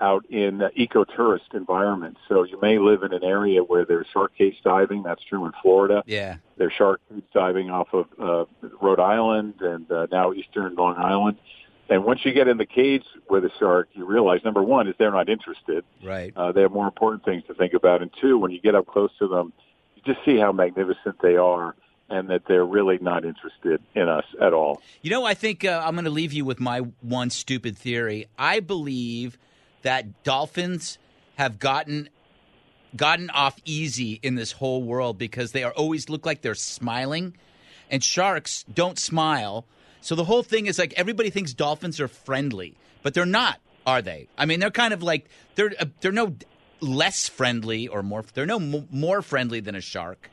out 0.00 0.24
in 0.30 0.62
uh, 0.62 0.70
ecotourist 0.78 1.52
environments. 1.52 2.18
So 2.28 2.44
you 2.44 2.58
may 2.60 2.78
live 2.78 3.02
in 3.02 3.12
an 3.12 3.22
area 3.22 3.62
where 3.62 3.84
there's 3.84 4.06
shark 4.12 4.32
cage 4.36 4.56
diving. 4.64 5.02
That's 5.02 5.22
true 5.24 5.44
in 5.44 5.52
Florida. 5.62 6.02
Yeah. 6.06 6.36
There's 6.56 6.72
shark 6.72 7.00
cage 7.10 7.24
diving 7.34 7.70
off 7.70 7.88
of 7.92 8.06
uh, 8.18 8.44
Rhode 8.80 9.00
Island 9.00 9.54
and 9.60 9.90
uh, 9.92 10.06
now 10.10 10.32
eastern 10.32 10.74
Long 10.74 10.96
Island. 10.96 11.36
And 11.90 12.04
once 12.04 12.20
you 12.24 12.32
get 12.32 12.46
in 12.46 12.56
the 12.56 12.66
cage 12.66 13.04
with 13.28 13.44
a 13.44 13.50
shark, 13.58 13.88
you 13.94 14.06
realize 14.06 14.40
number 14.44 14.62
one 14.62 14.86
is 14.86 14.94
they're 14.96 15.10
not 15.10 15.28
interested. 15.28 15.84
Right. 16.02 16.32
Uh, 16.36 16.52
they 16.52 16.62
have 16.62 16.70
more 16.70 16.86
important 16.86 17.24
things 17.24 17.42
to 17.48 17.54
think 17.54 17.74
about. 17.74 18.00
And 18.00 18.10
two, 18.20 18.38
when 18.38 18.52
you 18.52 18.60
get 18.60 18.76
up 18.76 18.86
close 18.86 19.10
to 19.18 19.26
them, 19.26 19.52
you 19.96 20.02
just 20.14 20.24
see 20.24 20.38
how 20.38 20.52
magnificent 20.52 21.16
they 21.20 21.36
are 21.36 21.74
and 22.08 22.30
that 22.30 22.42
they're 22.46 22.64
really 22.64 22.98
not 23.00 23.24
interested 23.24 23.82
in 23.94 24.08
us 24.08 24.24
at 24.40 24.52
all. 24.52 24.80
You 25.02 25.10
know, 25.10 25.24
I 25.24 25.34
think 25.34 25.64
uh, 25.64 25.82
I'm 25.84 25.94
going 25.94 26.04
to 26.04 26.10
leave 26.10 26.32
you 26.32 26.44
with 26.44 26.60
my 26.60 26.80
one 27.00 27.30
stupid 27.30 27.76
theory. 27.76 28.26
I 28.38 28.60
believe 28.60 29.36
that 29.82 30.22
dolphins 30.22 30.98
have 31.36 31.58
gotten 31.58 32.08
gotten 32.96 33.30
off 33.30 33.56
easy 33.64 34.18
in 34.22 34.34
this 34.34 34.52
whole 34.52 34.82
world 34.82 35.16
because 35.16 35.52
they 35.52 35.62
are 35.62 35.72
always 35.72 36.08
look 36.08 36.26
like 36.26 36.42
they're 36.42 36.56
smiling, 36.56 37.36
and 37.88 38.02
sharks 38.02 38.64
don't 38.72 38.98
smile. 38.98 39.64
So 40.00 40.14
the 40.14 40.24
whole 40.24 40.42
thing 40.42 40.66
is 40.66 40.78
like 40.78 40.94
everybody 40.96 41.30
thinks 41.30 41.52
dolphins 41.52 42.00
are 42.00 42.08
friendly, 42.08 42.74
but 43.02 43.14
they're 43.14 43.26
not, 43.26 43.60
are 43.86 44.02
they? 44.02 44.28
I 44.38 44.46
mean, 44.46 44.60
they're 44.60 44.70
kind 44.70 44.94
of 44.94 45.02
like 45.02 45.28
they're 45.54 45.72
uh, 45.78 45.86
they're 46.00 46.12
no 46.12 46.36
less 46.80 47.28
friendly 47.28 47.88
or 47.88 48.02
more 48.02 48.24
they're 48.34 48.46
no 48.46 48.56
m- 48.56 48.88
more 48.90 49.22
friendly 49.22 49.60
than 49.60 49.74
a 49.74 49.80
shark. 49.80 50.30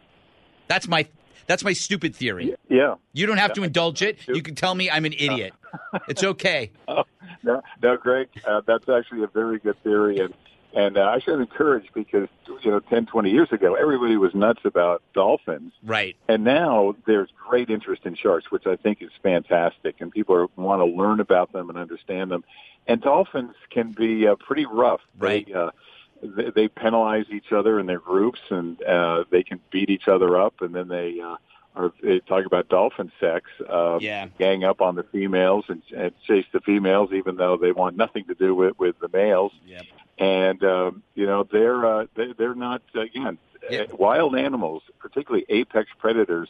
That's 0.67 0.87
my 0.87 1.07
that's 1.47 1.63
my 1.63 1.73
stupid 1.73 2.15
theory. 2.15 2.55
Yeah. 2.69 2.95
You 3.13 3.25
don't 3.25 3.37
have 3.37 3.53
to 3.53 3.63
indulge 3.63 4.01
it. 4.01 4.19
You 4.27 4.41
can 4.41 4.55
tell 4.55 4.75
me 4.75 4.89
I'm 4.89 5.05
an 5.05 5.13
idiot. 5.13 5.53
It's 6.07 6.23
okay. 6.23 6.71
Oh, 6.87 7.03
no, 7.43 7.61
no, 7.83 7.97
Greg, 7.97 8.29
uh, 8.47 8.61
that's 8.65 8.87
actually 8.89 9.23
a 9.23 9.27
very 9.27 9.59
good 9.59 9.81
theory, 9.83 10.17
and 10.19 10.33
and 10.77 10.97
uh, 10.97 11.01
I 11.15 11.19
should 11.19 11.39
encourage 11.41 11.85
because 11.93 12.27
you 12.63 12.71
know 12.71 12.79
10, 12.79 13.07
20 13.07 13.31
years 13.31 13.51
ago, 13.51 13.73
everybody 13.75 14.15
was 14.15 14.33
nuts 14.35 14.61
about 14.63 15.01
dolphins, 15.13 15.73
Right. 15.83 16.15
and 16.27 16.43
now 16.43 16.95
there's 17.05 17.29
great 17.47 17.69
interest 17.69 18.03
in 18.05 18.15
sharks, 18.15 18.51
which 18.51 18.67
I 18.67 18.75
think 18.75 19.01
is 19.01 19.09
fantastic, 19.23 19.95
and 19.99 20.11
people 20.11 20.35
are, 20.35 20.47
want 20.55 20.79
to 20.81 20.85
learn 20.85 21.19
about 21.19 21.51
them 21.51 21.69
and 21.69 21.77
understand 21.77 22.31
them. 22.31 22.43
And 22.87 23.01
dolphins 23.01 23.55
can 23.69 23.91
be 23.91 24.27
uh, 24.27 24.35
pretty 24.35 24.65
rough. 24.65 25.01
Right. 25.17 25.45
They, 25.47 25.53
uh, 25.53 25.71
they, 26.21 26.49
they 26.51 26.67
penalize 26.67 27.25
each 27.31 27.51
other 27.51 27.79
in 27.79 27.85
their 27.85 27.99
groups, 27.99 28.39
and 28.49 28.81
uh, 28.83 29.23
they 29.31 29.43
can 29.43 29.59
beat 29.71 29.89
each 29.89 30.07
other 30.07 30.39
up, 30.39 30.61
and 30.61 30.73
then 30.75 30.87
they. 30.87 31.19
Uh, 31.19 31.37
or 31.75 31.93
they 32.01 32.17
talk 32.21 32.43
about 32.47 32.69
dolphin 32.69 33.11
sex, 33.19 33.45
uh, 33.69 33.99
Yeah. 34.01 34.29
gang 34.39 34.63
up 34.63 34.81
on 34.81 34.95
the 34.95 35.03
females 35.03 35.65
and, 35.67 35.83
and 35.95 36.11
chase 36.25 36.47
the 36.51 36.59
females, 36.61 37.11
even 37.13 37.35
though 37.35 37.55
they 37.55 37.71
want 37.71 37.95
nothing 37.95 38.25
to 38.29 38.33
do 38.33 38.55
with 38.55 38.79
with 38.79 38.95
the 38.99 39.07
males. 39.13 39.51
Yep. 39.63 39.83
And 40.19 40.63
um, 40.63 41.03
you 41.15 41.25
know 41.25 41.47
they're 41.51 41.85
uh, 41.85 42.05
they, 42.15 42.33
they're 42.37 42.55
not 42.55 42.81
again 42.95 43.37
Yeah. 43.69 43.81
uh, 43.81 43.95
wild 43.97 44.35
animals, 44.35 44.83
particularly 44.99 45.45
apex 45.49 45.89
predators. 45.99 46.49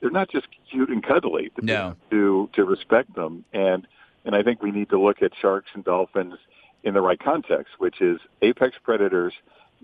They're 0.00 0.10
not 0.10 0.28
just 0.28 0.46
cute 0.70 0.90
and 0.90 1.02
cuddly. 1.02 1.50
To, 1.56 1.64
No. 1.64 1.96
to 2.10 2.50
to 2.54 2.64
respect 2.64 3.14
them, 3.14 3.44
and 3.52 3.86
and 4.24 4.34
I 4.34 4.42
think 4.42 4.62
we 4.62 4.70
need 4.72 4.88
to 4.90 4.98
look 5.00 5.22
at 5.22 5.32
sharks 5.40 5.70
and 5.74 5.84
dolphins 5.84 6.34
in 6.82 6.94
the 6.94 7.00
right 7.00 7.18
context, 7.18 7.74
which 7.78 8.00
is 8.00 8.20
apex 8.42 8.76
predators 8.82 9.32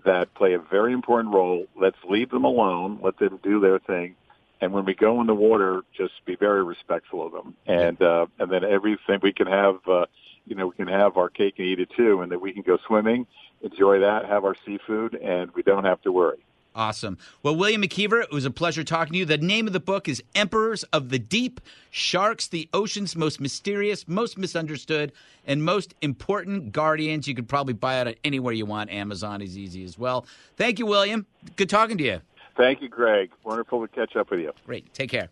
that 0.04 0.32
play 0.34 0.54
a 0.54 0.58
very 0.58 0.92
important 0.92 1.32
role. 1.34 1.66
Let's 1.76 1.96
leave 2.08 2.30
them 2.30 2.44
alone. 2.44 2.98
Let 3.02 3.18
them 3.18 3.38
do 3.42 3.60
their 3.60 3.78
thing. 3.78 4.16
And 4.62 4.72
when 4.72 4.84
we 4.84 4.94
go 4.94 5.20
in 5.22 5.26
the 5.26 5.34
water, 5.34 5.82
just 5.96 6.12
be 6.26 6.36
very 6.36 6.62
respectful 6.62 7.24
of 7.24 7.32
them. 7.32 7.54
And 7.66 8.00
uh, 8.02 8.26
and 8.38 8.50
then 8.50 8.64
everything 8.64 9.20
we 9.22 9.32
can 9.32 9.46
have, 9.46 9.76
uh, 9.88 10.06
you 10.46 10.56
know, 10.56 10.66
we 10.66 10.74
can 10.74 10.88
have 10.88 11.16
our 11.16 11.28
cake 11.28 11.54
and 11.58 11.66
eat 11.66 11.80
it 11.80 11.90
too, 11.96 12.22
and 12.22 12.32
that 12.32 12.40
we 12.40 12.52
can 12.52 12.62
go 12.62 12.78
swimming, 12.86 13.26
enjoy 13.62 14.00
that, 14.00 14.24
have 14.26 14.44
our 14.44 14.56
seafood, 14.66 15.14
and 15.14 15.50
we 15.52 15.62
don't 15.62 15.84
have 15.84 16.00
to 16.02 16.12
worry. 16.12 16.38
Awesome. 16.74 17.18
Well, 17.42 17.56
William 17.56 17.82
McKeever, 17.82 18.22
it 18.22 18.30
was 18.30 18.44
a 18.44 18.50
pleasure 18.50 18.84
talking 18.84 19.14
to 19.14 19.18
you. 19.18 19.24
The 19.24 19.38
name 19.38 19.66
of 19.66 19.72
the 19.72 19.80
book 19.80 20.08
is 20.08 20.22
Emperors 20.36 20.84
of 20.92 21.08
the 21.08 21.18
Deep 21.18 21.60
Sharks, 21.90 22.46
the 22.46 22.68
Ocean's 22.72 23.16
Most 23.16 23.40
Mysterious, 23.40 24.06
Most 24.06 24.38
Misunderstood, 24.38 25.12
and 25.46 25.64
Most 25.64 25.94
Important 26.00 26.72
Guardians. 26.72 27.26
You 27.26 27.34
could 27.34 27.48
probably 27.48 27.74
buy 27.74 28.00
it 28.00 28.18
anywhere 28.22 28.52
you 28.52 28.66
want. 28.66 28.90
Amazon 28.90 29.42
is 29.42 29.58
easy 29.58 29.82
as 29.82 29.98
well. 29.98 30.26
Thank 30.56 30.78
you, 30.78 30.86
William. 30.86 31.26
Good 31.56 31.70
talking 31.70 31.98
to 31.98 32.04
you. 32.04 32.20
Thank 32.56 32.82
you, 32.82 32.88
Greg. 32.88 33.30
Wonderful 33.42 33.86
to 33.86 33.88
catch 33.92 34.14
up 34.14 34.30
with 34.30 34.40
you. 34.40 34.52
Great. 34.64 34.92
Take 34.94 35.10
care. 35.10 35.28